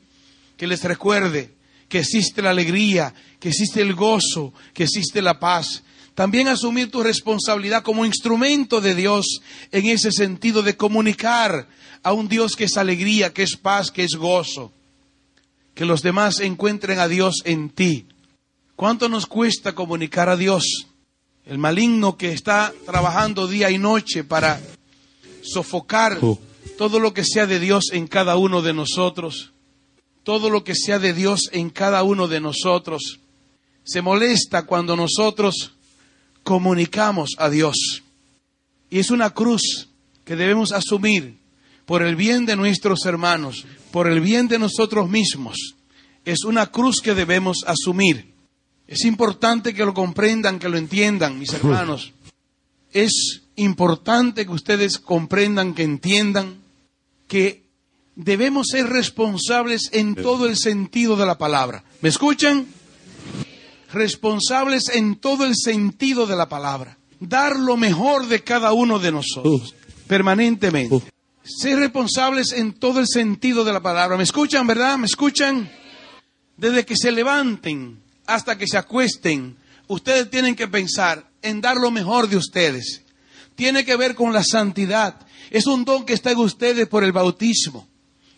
que 0.58 0.68
les 0.68 0.84
recuerde 0.84 1.54
que 1.88 2.00
existe 2.00 2.42
la 2.42 2.50
alegría, 2.50 3.14
que 3.40 3.48
existe 3.48 3.80
el 3.80 3.96
gozo, 3.96 4.54
que 4.74 4.84
existe 4.84 5.22
la 5.22 5.40
paz, 5.40 5.84
también 6.16 6.50
asumir 6.50 6.92
tu 6.92 7.02
responsabilidad 7.02 7.82
como 7.82 8.06
instrumento 8.06 8.82
de 8.82 8.94
Dios 8.94 9.40
en 9.72 9.86
ese 9.86 10.12
sentido 10.12 10.64
de 10.64 10.76
comunicar 10.76 11.70
a 12.04 12.12
un 12.12 12.28
Dios 12.28 12.58
que 12.58 12.66
es 12.66 12.76
alegría, 12.76 13.32
que 13.34 13.44
es 13.44 13.56
paz, 13.56 13.90
que 13.90 14.04
es 14.04 14.16
gozo. 14.16 14.74
Que 15.76 15.86
los 15.86 16.02
demás 16.02 16.42
encuentren 16.42 17.00
a 17.00 17.08
Dios 17.08 17.36
en 17.46 17.70
ti. 17.70 18.06
¿Cuánto 18.76 19.08
nos 19.08 19.28
cuesta 19.28 19.74
comunicar 19.74 20.28
a 20.28 20.36
Dios? 20.36 20.89
El 21.46 21.58
maligno 21.58 22.18
que 22.18 22.32
está 22.32 22.74
trabajando 22.86 23.48
día 23.48 23.72
y 23.72 23.78
noche 23.78 24.24
para 24.24 24.62
sofocar 25.42 26.20
todo 26.78 27.00
lo 27.00 27.14
que 27.14 27.24
sea 27.24 27.46
de 27.46 27.60
Dios 27.60 27.86
en 27.92 28.08
cada 28.08 28.38
uno 28.38 28.62
de 28.62 28.74
nosotros. 28.74 29.52
Todo 30.24 30.50
lo 30.50 30.64
que 30.64 30.76
sea 30.76 31.00
de 31.00 31.14
Dios 31.14 31.50
en 31.52 31.70
cada 31.70 32.04
uno 32.04 32.28
de 32.28 32.40
nosotros. 32.40 33.20
Se 33.84 34.02
molesta 34.02 34.66
cuando 34.66 34.96
nosotros 34.96 35.74
comunicamos 36.44 37.32
a 37.38 37.50
Dios. 37.50 38.04
Y 38.90 39.00
es 39.00 39.12
una 39.12 39.32
cruz 39.32 39.90
que 40.26 40.36
debemos 40.36 40.72
asumir 40.72 41.40
por 41.86 42.04
el 42.04 42.16
bien 42.16 42.46
de 42.46 42.56
nuestros 42.56 43.06
hermanos, 43.06 43.66
por 43.92 44.08
el 44.08 44.22
bien 44.22 44.48
de 44.48 44.60
nosotros 44.60 45.10
mismos. 45.10 45.76
Es 46.24 46.44
una 46.44 46.68
cruz 46.68 47.02
que 47.02 47.16
debemos 47.16 47.64
asumir. 47.66 48.34
Es 48.90 49.06
importante 49.06 49.74
que 49.74 49.86
lo 49.86 49.94
comprendan, 49.94 50.58
que 50.58 50.68
lo 50.68 50.78
entiendan, 50.78 51.38
mis 51.38 51.54
hermanos. 51.54 52.12
Es 52.92 53.44
importante 53.56 54.46
que 54.48 54.52
ustedes 54.52 54.98
comprendan, 54.98 55.76
que 55.76 55.84
entiendan 55.84 56.58
que 57.28 57.64
debemos 58.16 58.68
ser 58.72 58.88
responsables 58.88 59.90
en 59.94 60.16
todo 60.16 60.48
el 60.48 60.58
sentido 60.58 61.16
de 61.16 61.28
la 61.28 61.38
palabra. 61.38 61.84
¿Me 62.02 62.10
escuchan? 62.10 62.66
responsables 63.94 64.90
en 64.90 65.16
todo 65.16 65.46
el 65.46 65.56
sentido 65.56 66.28
de 66.28 66.36
la 66.36 66.50
palabra. 66.50 66.98
Dar 67.20 67.58
lo 67.58 67.78
mejor 67.78 68.28
de 68.28 68.44
cada 68.44 68.72
uno 68.72 69.00
de 69.00 69.12
nosotros, 69.12 69.76
permanentemente. 70.08 71.02
Ser 71.44 71.80
responsables 71.80 72.54
en 72.54 72.74
todo 72.74 73.00
el 73.00 73.08
sentido 73.08 73.64
de 73.64 73.74
la 73.74 73.82
palabra. 73.82 74.18
¿Me 74.18 74.24
escuchan, 74.24 74.68
verdad? 74.68 74.98
¿Me 74.98 75.06
escuchan? 75.06 75.70
Desde 76.56 76.86
que 76.86 76.96
se 76.96 77.12
levanten 77.12 78.02
hasta 78.30 78.60
que 78.60 78.68
se 78.68 78.78
acuesten, 78.78 79.58
ustedes 79.88 80.30
tienen 80.30 80.56
que 80.56 80.68
pensar 80.68 81.28
en 81.42 81.62
dar 81.62 81.78
lo 81.78 81.90
mejor 81.90 82.30
de 82.30 82.38
ustedes. 82.38 83.04
Tiene 83.56 83.84
que 83.84 83.96
ver 83.96 84.14
con 84.14 84.34
la 84.34 84.44
santidad. 84.44 85.26
Es 85.50 85.66
un 85.66 85.84
don 85.84 86.06
que 86.06 86.14
está 86.14 86.32
en 86.32 86.38
ustedes 86.38 86.88
por 86.88 87.04
el 87.04 87.12
bautismo. 87.12 87.88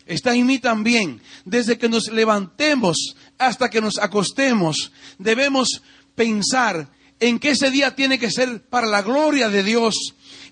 Está 0.06 0.34
en 0.34 0.46
mí 0.46 0.58
también. 0.58 1.20
Desde 1.44 1.76
que 1.76 1.90
nos 1.90 2.08
levantemos 2.10 3.16
hasta 3.36 3.68
que 3.68 3.82
nos 3.82 3.98
acostemos, 3.98 4.92
debemos 5.18 5.82
pensar 6.14 6.90
en 7.20 7.38
que 7.38 7.50
ese 7.50 7.70
día 7.70 7.94
tiene 7.94 8.18
que 8.18 8.30
ser 8.30 8.62
para 8.68 8.86
la 8.86 9.02
gloria 9.02 9.50
de 9.50 9.62
Dios 9.62 9.94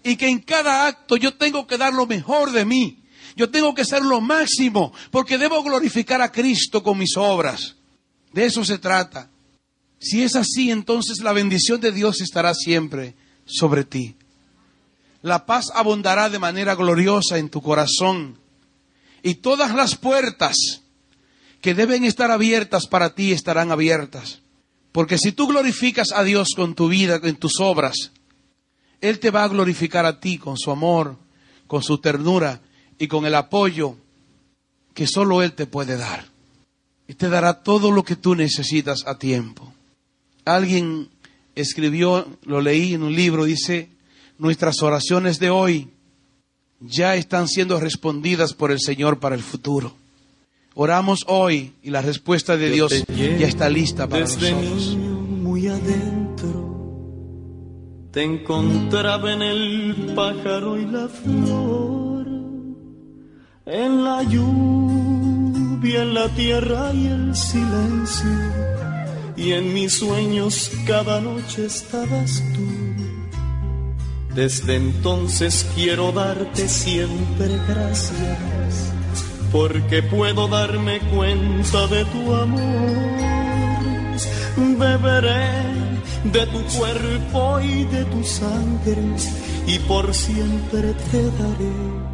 y 0.05 0.16
que 0.16 0.28
en 0.28 0.41
cada 0.41 0.86
acto 0.86 1.16
yo 1.16 1.34
tengo 1.34 1.66
que 1.66 1.78
dar 1.78 1.95
lo 1.95 2.07
mejor 2.07 2.53
de 2.53 2.66
mí. 2.66 3.03
Yo 3.36 3.51
tengo 3.51 3.74
que 3.74 3.86
ser 3.86 4.03
lo 4.03 4.20
máximo 4.20 4.93
porque 5.11 5.38
debo 5.38 5.62
glorificar 5.62 6.20
a 6.20 6.30
Cristo 6.30 6.82
con 6.82 6.99
mis 6.99 7.16
obras. 7.16 7.80
De 8.33 8.45
eso 8.45 8.64
se 8.64 8.78
trata. 8.78 9.31
Si 9.99 10.22
es 10.22 10.37
así, 10.37 10.70
entonces 10.70 11.20
la 11.20 11.33
bendición 11.33 11.81
de 11.81 11.93
Dios 11.93 12.20
estará 12.20 12.55
siempre 12.55 13.14
sobre 13.45 13.85
ti. 13.85 14.16
La 15.22 15.45
paz 15.45 15.66
abundará 15.74 16.31
de 16.31 16.39
manera 16.39 16.74
gloriosa 16.74 17.39
en 17.39 17.51
tu 17.51 17.61
corazón 17.61 18.39
y 19.22 19.35
todas 19.35 19.74
las 19.74 19.97
puertas 19.97 20.57
que 21.61 21.74
deben 21.74 22.05
estar 22.05 22.31
abiertas 22.31 22.87
para 22.87 23.14
ti 23.14 23.33
estarán 23.33 23.70
abiertas. 23.70 24.41
Porque 24.93 25.18
si 25.18 25.33
tú 25.33 25.47
glorificas 25.47 26.12
a 26.12 26.24
Dios 26.24 26.49
con 26.57 26.74
tu 26.74 26.89
vida, 26.89 27.20
en 27.22 27.37
tus 27.37 27.61
obras, 27.61 28.12
Él 29.03 29.18
te 29.18 29.31
va 29.31 29.45
a 29.45 29.49
glorificar 29.49 30.07
a 30.07 30.20
ti 30.20 30.39
con 30.39 30.57
su 30.57 30.70
amor, 30.70 31.18
con 31.66 31.83
su 31.83 31.99
ternura 31.99 32.62
y 32.99 33.07
con 33.07 33.26
el 33.26 33.35
apoyo 33.35 33.97
que 34.95 35.07
solo 35.07 35.43
Él 35.43 35.53
te 35.53 35.66
puede 35.66 35.97
dar. 35.99 36.30
Y 37.11 37.15
te 37.15 37.29
dará 37.29 37.65
todo 37.65 37.91
lo 37.91 38.05
que 38.05 38.15
tú 38.15 38.37
necesitas 38.37 39.05
a 39.05 39.19
tiempo. 39.19 39.75
Alguien 40.45 41.09
escribió, 41.57 42.25
lo 42.45 42.61
leí 42.61 42.95
en 42.95 43.03
un 43.03 43.17
libro, 43.17 43.47
dice, 43.47 43.89
nuestras 44.39 44.81
oraciones 44.81 45.41
de 45.41 45.51
hoy 45.51 45.89
ya 46.79 47.17
están 47.17 47.49
siendo 47.49 47.81
respondidas 47.81 48.55
por 48.55 48.71
el 48.71 48.79
Señor 48.79 49.19
para 49.19 49.35
el 49.35 49.43
futuro. 49.43 49.93
Oramos 50.75 51.25
hoy 51.27 51.73
y 51.83 51.91
la 51.91 52.01
respuesta 52.01 52.57
de 52.57 52.71
Dios 52.71 53.05
ya 53.09 53.49
está 53.49 53.69
lista 53.69 54.07
para 54.07 54.25
Desde 54.25 54.53
nosotros. 54.53 54.97
muy 54.97 55.67
adentro 55.67 56.61
te 58.13 58.23
encontraba 58.23 59.33
en 59.33 59.43
el 59.43 60.13
pájaro 60.15 60.79
y 60.79 60.87
la 60.87 61.09
flor, 61.09 62.29
en 63.67 64.05
la 64.05 64.23
lluvia 64.23 65.20
lluvia 65.81 66.03
en 66.03 66.14
la 66.14 66.28
tierra 66.28 66.93
y 66.93 67.07
el 67.07 67.35
silencio. 67.35 68.31
Y 69.37 69.53
en 69.53 69.72
mis 69.72 69.99
sueños 69.99 70.70
cada 70.87 71.20
noche 71.20 71.66
estabas 71.66 72.43
tú. 72.55 72.66
Desde 74.35 74.76
entonces 74.76 75.66
quiero 75.74 76.12
darte 76.12 76.68
siempre 76.68 77.49
gracias, 77.68 78.93
porque 79.51 80.03
puedo 80.03 80.49
darme 80.49 81.01
cuenta 81.14 81.87
de 81.89 82.05
tu 82.07 82.35
amor. 82.35 83.01
Beberé 84.78 85.70
de 86.24 86.47
tu 86.47 86.78
cuerpo 86.78 87.61
y 87.61 87.85
de 87.85 88.05
tu 88.05 88.22
sangre, 88.22 89.03
y 89.66 89.78
por 89.81 90.14
siempre 90.14 90.95
te 91.11 91.22
daré 91.22 92.10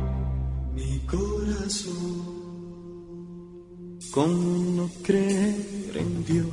¿Cómo 4.16 4.72
no 4.78 4.88
creer 5.02 5.92
en 5.94 6.24
Dios? 6.24 6.46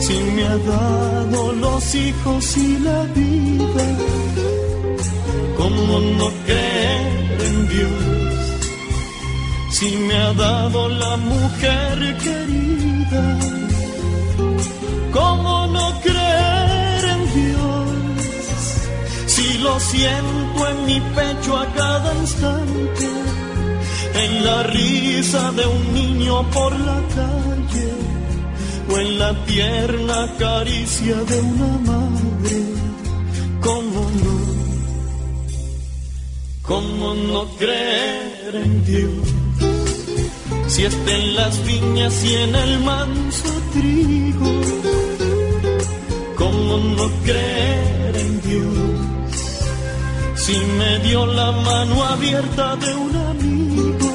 Si 0.00 0.14
me 0.34 0.44
ha 0.46 0.56
dado 0.56 1.52
los 1.52 1.94
hijos 1.94 2.56
y 2.56 2.78
la 2.78 3.02
vida, 3.14 3.86
¿cómo 5.58 6.00
no 6.00 6.30
creer 6.46 7.40
en 7.48 7.68
Dios? 7.68 7.92
Si 9.72 9.96
me 9.96 10.14
ha 10.14 10.32
dado 10.32 10.88
la 10.88 11.16
mujer 11.18 12.16
querida, 12.24 13.38
¿cómo 15.12 15.66
no 15.66 16.00
creer 16.00 17.04
en 17.16 17.22
Dios? 17.34 17.90
Si 19.26 19.58
lo 19.58 19.78
siento 19.78 20.68
en 20.70 20.86
mi 20.86 21.00
pecho 21.14 21.58
a 21.58 21.66
cada 21.74 22.14
instante, 22.14 23.16
en 24.24 24.44
la 24.44 24.62
risa 24.64 25.52
de 25.52 25.66
un 25.66 25.94
niño 25.94 26.50
por 26.50 26.72
la 26.78 27.00
calle 27.18 27.88
o 28.90 28.98
en 28.98 29.18
la 29.18 29.44
tierna 29.44 30.32
caricia 30.38 31.16
de 31.30 31.40
una 31.40 31.72
madre. 31.90 32.56
¿Cómo 33.60 34.00
no? 34.22 34.36
¿Cómo 36.62 37.14
no 37.14 37.44
creer 37.56 38.54
en 38.54 38.84
Dios? 38.84 39.36
Si 40.68 40.84
está 40.84 41.12
en 41.12 41.34
las 41.36 41.64
viñas 41.64 42.24
y 42.24 42.34
en 42.34 42.54
el 42.54 42.78
manso 42.80 43.48
trigo, 43.72 44.50
¿cómo 46.36 46.76
no 46.96 47.10
creer 47.24 48.16
en 48.16 48.40
Dios? 48.42 49.06
Si 50.34 50.56
me 50.78 50.98
dio 51.00 51.26
la 51.26 51.52
mano 51.52 52.04
abierta 52.04 52.76
de 52.76 52.94
un 52.94 53.16
amigo, 53.16 54.05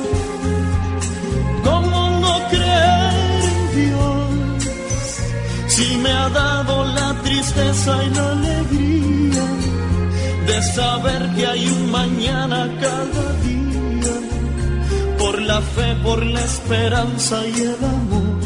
Si 5.81 5.97
me 5.97 6.11
ha 6.11 6.29
dado 6.29 6.85
la 6.85 7.11
tristeza 7.23 8.03
y 8.03 8.09
la 8.11 8.31
alegría 8.33 9.47
de 10.45 10.61
saber 10.75 11.21
que 11.35 11.47
hay 11.47 11.67
un 11.67 11.89
mañana 11.89 12.69
cada 12.79 13.25
día, 13.47 14.15
por 15.17 15.41
la 15.41 15.59
fe, 15.59 15.95
por 16.03 16.23
la 16.23 16.41
esperanza 16.41 17.47
y 17.47 17.61
el 17.61 17.83
amor, 17.97 18.39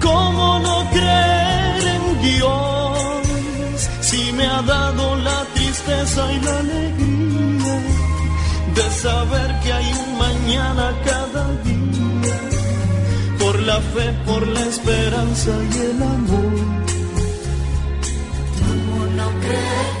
¿Cómo 0.00 0.58
no 0.60 0.90
creer 0.90 1.82
en 1.96 2.22
Dios 2.22 3.90
si 4.00 4.32
me 4.32 4.46
ha 4.46 4.62
dado 4.62 5.16
la 5.16 5.44
tristeza 5.54 6.32
y 6.32 6.40
la 6.40 6.58
alegría 6.58 7.76
de 8.74 8.90
saber 8.90 9.60
que 9.62 9.72
hay 9.72 9.92
un 9.92 10.18
mañana 10.18 10.92
cada 11.04 11.44
día? 11.64 11.76
por 13.46 13.62
la 13.62 13.80
fe, 13.80 14.12
por 14.26 14.46
la 14.46 14.60
esperanza 14.60 15.50
y 15.72 15.78
el 15.90 16.02
amor. 16.02 16.52
¿Cómo 18.58 19.06
no 19.18 19.28
creer? 19.40 19.95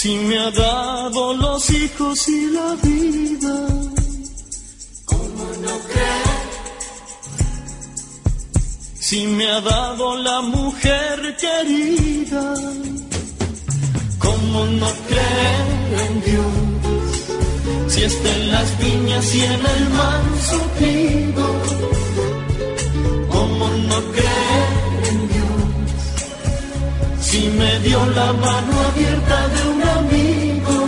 Si 0.00 0.14
me 0.14 0.38
ha 0.38 0.50
dado 0.52 1.34
los 1.34 1.70
hijos 1.70 2.28
y 2.28 2.50
la 2.50 2.76
vida, 2.84 3.56
¿Cómo 5.06 5.44
no 5.64 5.74
creer? 5.90 6.38
si 9.00 9.26
me 9.26 9.50
ha 9.50 9.60
dado 9.60 10.16
la 10.18 10.40
mujer 10.42 11.36
querida, 11.44 12.54
¿cómo 14.20 14.66
no 14.66 14.90
creer 15.08 15.66
en 16.06 16.14
Dios? 16.28 17.92
Si 17.92 18.04
está 18.04 18.28
en 18.36 18.52
las 18.52 18.78
viñas 18.78 19.34
y 19.34 19.40
en 19.40 19.62
el 19.74 19.90
manso 20.00 20.58
trigo, 20.78 21.48
¿cómo 23.30 23.68
no 23.90 23.98
creer? 24.12 24.87
Si 27.30 27.46
me 27.46 27.78
dio 27.80 28.06
la 28.06 28.32
mano 28.32 28.72
abierta 28.90 29.48
de 29.48 29.68
un 29.68 29.82
amigo, 29.82 30.78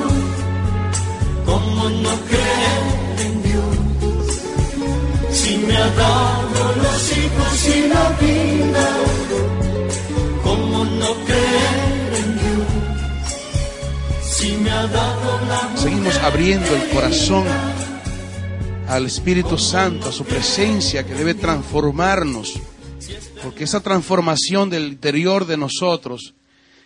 ¿cómo 1.45 1.91
no 1.91 2.13
creer 2.31 2.83
en 3.27 3.43
Dios? 3.43 3.77
Si 5.33 5.59
me 5.59 5.77
ha 5.77 5.91
dado 5.91 6.63
los 6.83 7.19
hijos 7.19 7.69
y 7.77 7.89
la 7.89 8.09
vida, 8.25 8.89
¿cómo 10.43 10.85
no 10.87 11.13
creer 11.27 12.15
en 12.23 12.39
Dios? 12.39 12.69
Si 14.23 14.53
me 14.53 14.71
ha 14.71 14.87
dado 14.87 15.41
la 15.47 15.77
Seguimos 15.77 16.17
abriendo 16.21 16.75
el 16.75 16.89
corazón 16.89 17.45
al 18.89 19.05
Espíritu 19.05 19.59
Santo, 19.59 20.09
a 20.09 20.13
su 20.13 20.25
presencia 20.25 21.05
que 21.05 21.13
debe 21.13 21.35
transformarnos. 21.35 22.70
Porque 23.43 23.65
esa 23.65 23.81
transformación 23.81 24.69
del 24.69 24.89
interior 24.89 25.47
de 25.47 25.57
nosotros, 25.57 26.35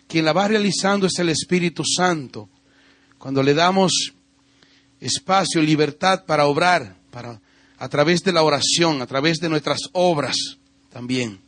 quien 0.07 0.25
la 0.25 0.33
va 0.33 0.47
realizando 0.47 1.07
es 1.07 1.19
el 1.19 1.29
Espíritu 1.29 1.83
Santo. 1.83 2.49
Cuando 3.17 3.43
le 3.43 3.53
damos 3.53 4.13
espacio 4.99 5.61
libertad 5.61 6.25
para 6.25 6.45
obrar, 6.45 6.95
para, 7.11 7.41
a 7.77 7.89
través 7.89 8.23
de 8.23 8.31
la 8.31 8.43
oración, 8.43 9.01
a 9.01 9.07
través 9.07 9.39
de 9.39 9.49
nuestras 9.49 9.79
obras 9.91 10.35
también. 10.91 11.39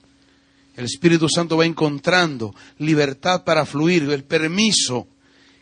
El 0.76 0.86
Espíritu 0.86 1.28
Santo 1.30 1.58
va 1.58 1.66
encontrando 1.66 2.53
libertad 2.78 3.43
para 3.43 3.66
fluir, 3.66 4.03
el 4.03 4.24
permiso 4.24 5.08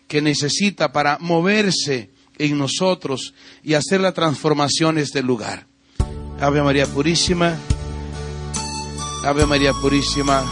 que 0.07 0.21
necesita 0.21 0.91
para 0.91 1.17
moverse 1.19 2.11
en 2.37 2.57
nosotros 2.57 3.33
y 3.63 3.75
hacer 3.75 4.01
las 4.01 4.13
transformaciones 4.13 5.11
del 5.11 5.25
lugar. 5.25 5.67
Ave 6.39 6.61
María 6.61 6.85
Purísima, 6.85 7.57
Ave 9.25 9.47
María 9.47 9.73
Purísima, 9.73 10.43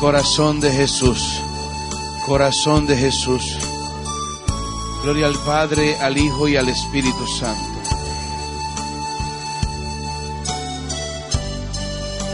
corazón 0.00 0.58
de 0.58 0.72
Jesús, 0.72 1.40
corazón 2.26 2.86
de 2.86 2.96
Jesús. 2.96 3.56
Gloria 5.04 5.28
al 5.28 5.36
Padre, 5.44 5.96
al 6.00 6.18
Hijo 6.18 6.48
y 6.48 6.56
al 6.56 6.68
Espíritu 6.68 7.24
Santo. 7.38 7.78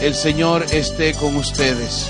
El 0.01 0.15
Señor 0.15 0.65
esté 0.71 1.13
con 1.13 1.35
ustedes. 1.35 2.09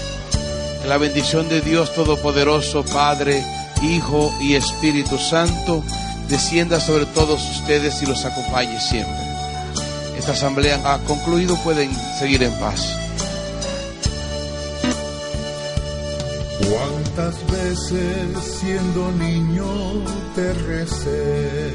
La 0.88 0.98
bendición 0.98 1.50
de 1.50 1.60
Dios 1.60 1.94
Todopoderoso, 1.94 2.86
Padre, 2.86 3.44
Hijo 3.82 4.34
y 4.40 4.56
Espíritu 4.56 5.18
Santo, 5.18 5.84
descienda 6.30 6.80
sobre 6.80 7.06
todos 7.08 7.42
ustedes 7.50 8.02
y 8.02 8.06
los 8.06 8.24
acompañe 8.24 8.80
siempre. 8.80 9.23
Esta 10.24 10.32
asamblea 10.32 10.80
ha 10.86 11.00
concluido, 11.00 11.58
pueden 11.66 11.94
seguir 12.18 12.44
en 12.44 12.54
paz. 12.54 12.96
¿Cuántas 16.60 17.52
veces 17.52 18.58
siendo 18.62 19.12
niño 19.12 19.66
te 20.34 20.54
recé? 20.54 21.74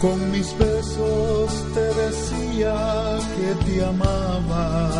Con 0.00 0.32
mis 0.32 0.58
besos 0.58 1.52
te 1.72 1.84
decía 2.02 3.18
que 3.36 3.64
te 3.64 3.84
amaba. 3.84 4.90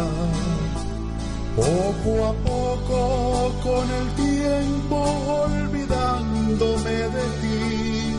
Poco 1.57 2.26
a 2.26 2.32
poco, 2.44 3.53
con 3.64 3.90
el 3.90 4.09
tiempo, 4.14 5.03
olvidándome 5.51 6.90
de 6.90 7.26
ti, 7.40 8.14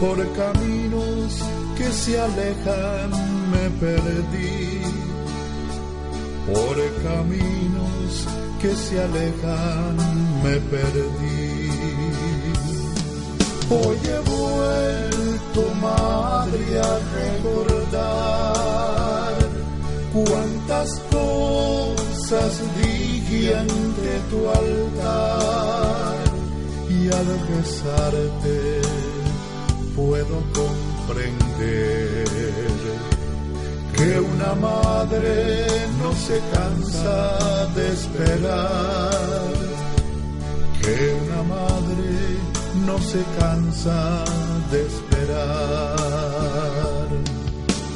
por 0.00 0.32
caminos 0.32 1.61
que 1.82 1.92
se 1.92 2.20
alejan 2.20 3.10
me 3.52 3.70
perdí. 3.80 4.82
Por 6.46 6.76
caminos 7.06 8.10
que 8.60 8.72
se 8.76 8.94
alejan 9.06 9.96
me 10.44 10.56
perdí. 10.72 11.40
Hoy 13.70 13.98
he 14.14 14.20
vuelto, 14.34 15.62
madre, 15.80 16.64
a 16.90 16.92
recordar 17.20 19.34
cuántas 20.12 20.88
cosas 21.10 22.52
dije 22.80 23.40
ante 23.56 24.10
tu 24.30 24.40
altar 24.60 26.24
y 26.90 26.92
al 27.18 27.28
besarte 27.48 28.58
puedo 29.96 30.36
comprender 31.12 32.24
que 33.94 34.20
una 34.20 34.54
madre 34.54 35.66
no 36.02 36.12
se 36.14 36.40
cansa 36.54 37.68
de 37.74 37.92
esperar, 37.92 39.52
que 40.80 41.14
una 41.24 41.42
madre 41.42 42.38
no 42.86 42.98
se 42.98 43.22
cansa 43.38 44.24
de 44.70 44.86
esperar. 44.86 45.42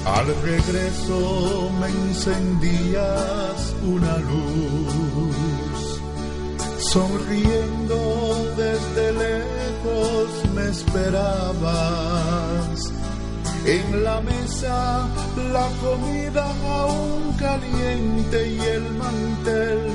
Al 0.05 0.27
regreso 0.43 1.71
me 1.81 1.89
encendías 1.89 3.75
una 3.83 4.19
luz, 4.19 6.01
sonriendo 6.93 7.97
desde 8.57 9.12
lejos 9.12 10.29
me 10.55 10.64
esperabas 10.71 12.27
en 13.67 14.05
la 14.05 14.21
mesa 14.21 15.09
la 15.53 15.69
comida 15.83 16.47
aún 16.64 17.33
caliente 17.39 18.49
y 18.49 18.61
el 18.61 18.95
mantel. 18.95 19.89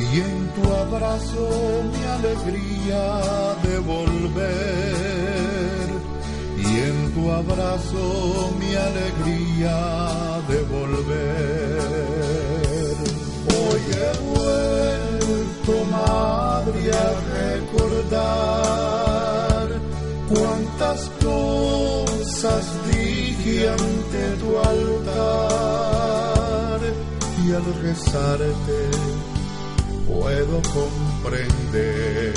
Y 0.00 0.20
en 0.20 0.48
tu 0.54 0.72
abrazo 0.72 1.48
mi 1.92 2.04
alegría 2.18 3.54
de 3.62 3.78
volver. 3.78 4.44
Y 6.58 6.80
en 6.88 7.14
tu 7.14 7.30
abrazo 7.30 8.52
mi 8.58 8.74
alegría 8.74 10.23
al 27.54 27.74
rezarte 27.82 28.90
puedo 30.06 30.60
comprender 30.72 32.34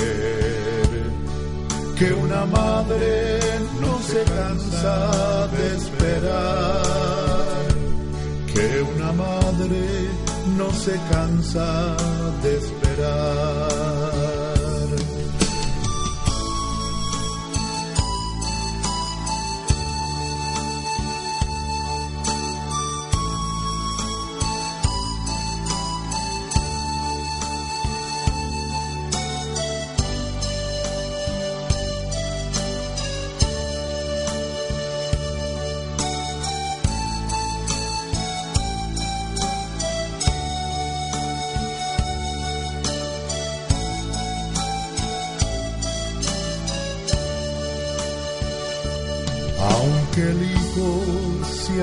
que 1.98 2.14
una 2.14 2.46
madre 2.46 3.40
no 3.82 4.00
se 4.00 4.24
cansa 4.24 5.48
de 5.48 5.76
esperar, 5.76 6.84
que 8.54 8.82
una 8.96 9.12
madre 9.14 10.10
no 10.56 10.72
se 10.72 10.96
cansa 11.12 11.96
de 12.44 12.58
esperar. 12.58 14.17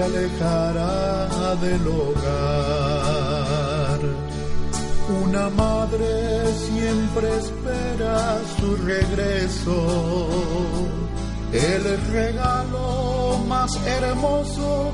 Alejará 0.04 1.56
del 1.56 1.86
hogar, 1.86 3.20
una 5.22 5.48
madre 5.50 6.06
siempre 6.66 7.26
espera 7.36 8.40
su 8.58 8.76
regreso. 8.76 9.76
El 11.52 11.84
regalo 12.12 13.38
más 13.46 13.70
hermoso 13.86 14.92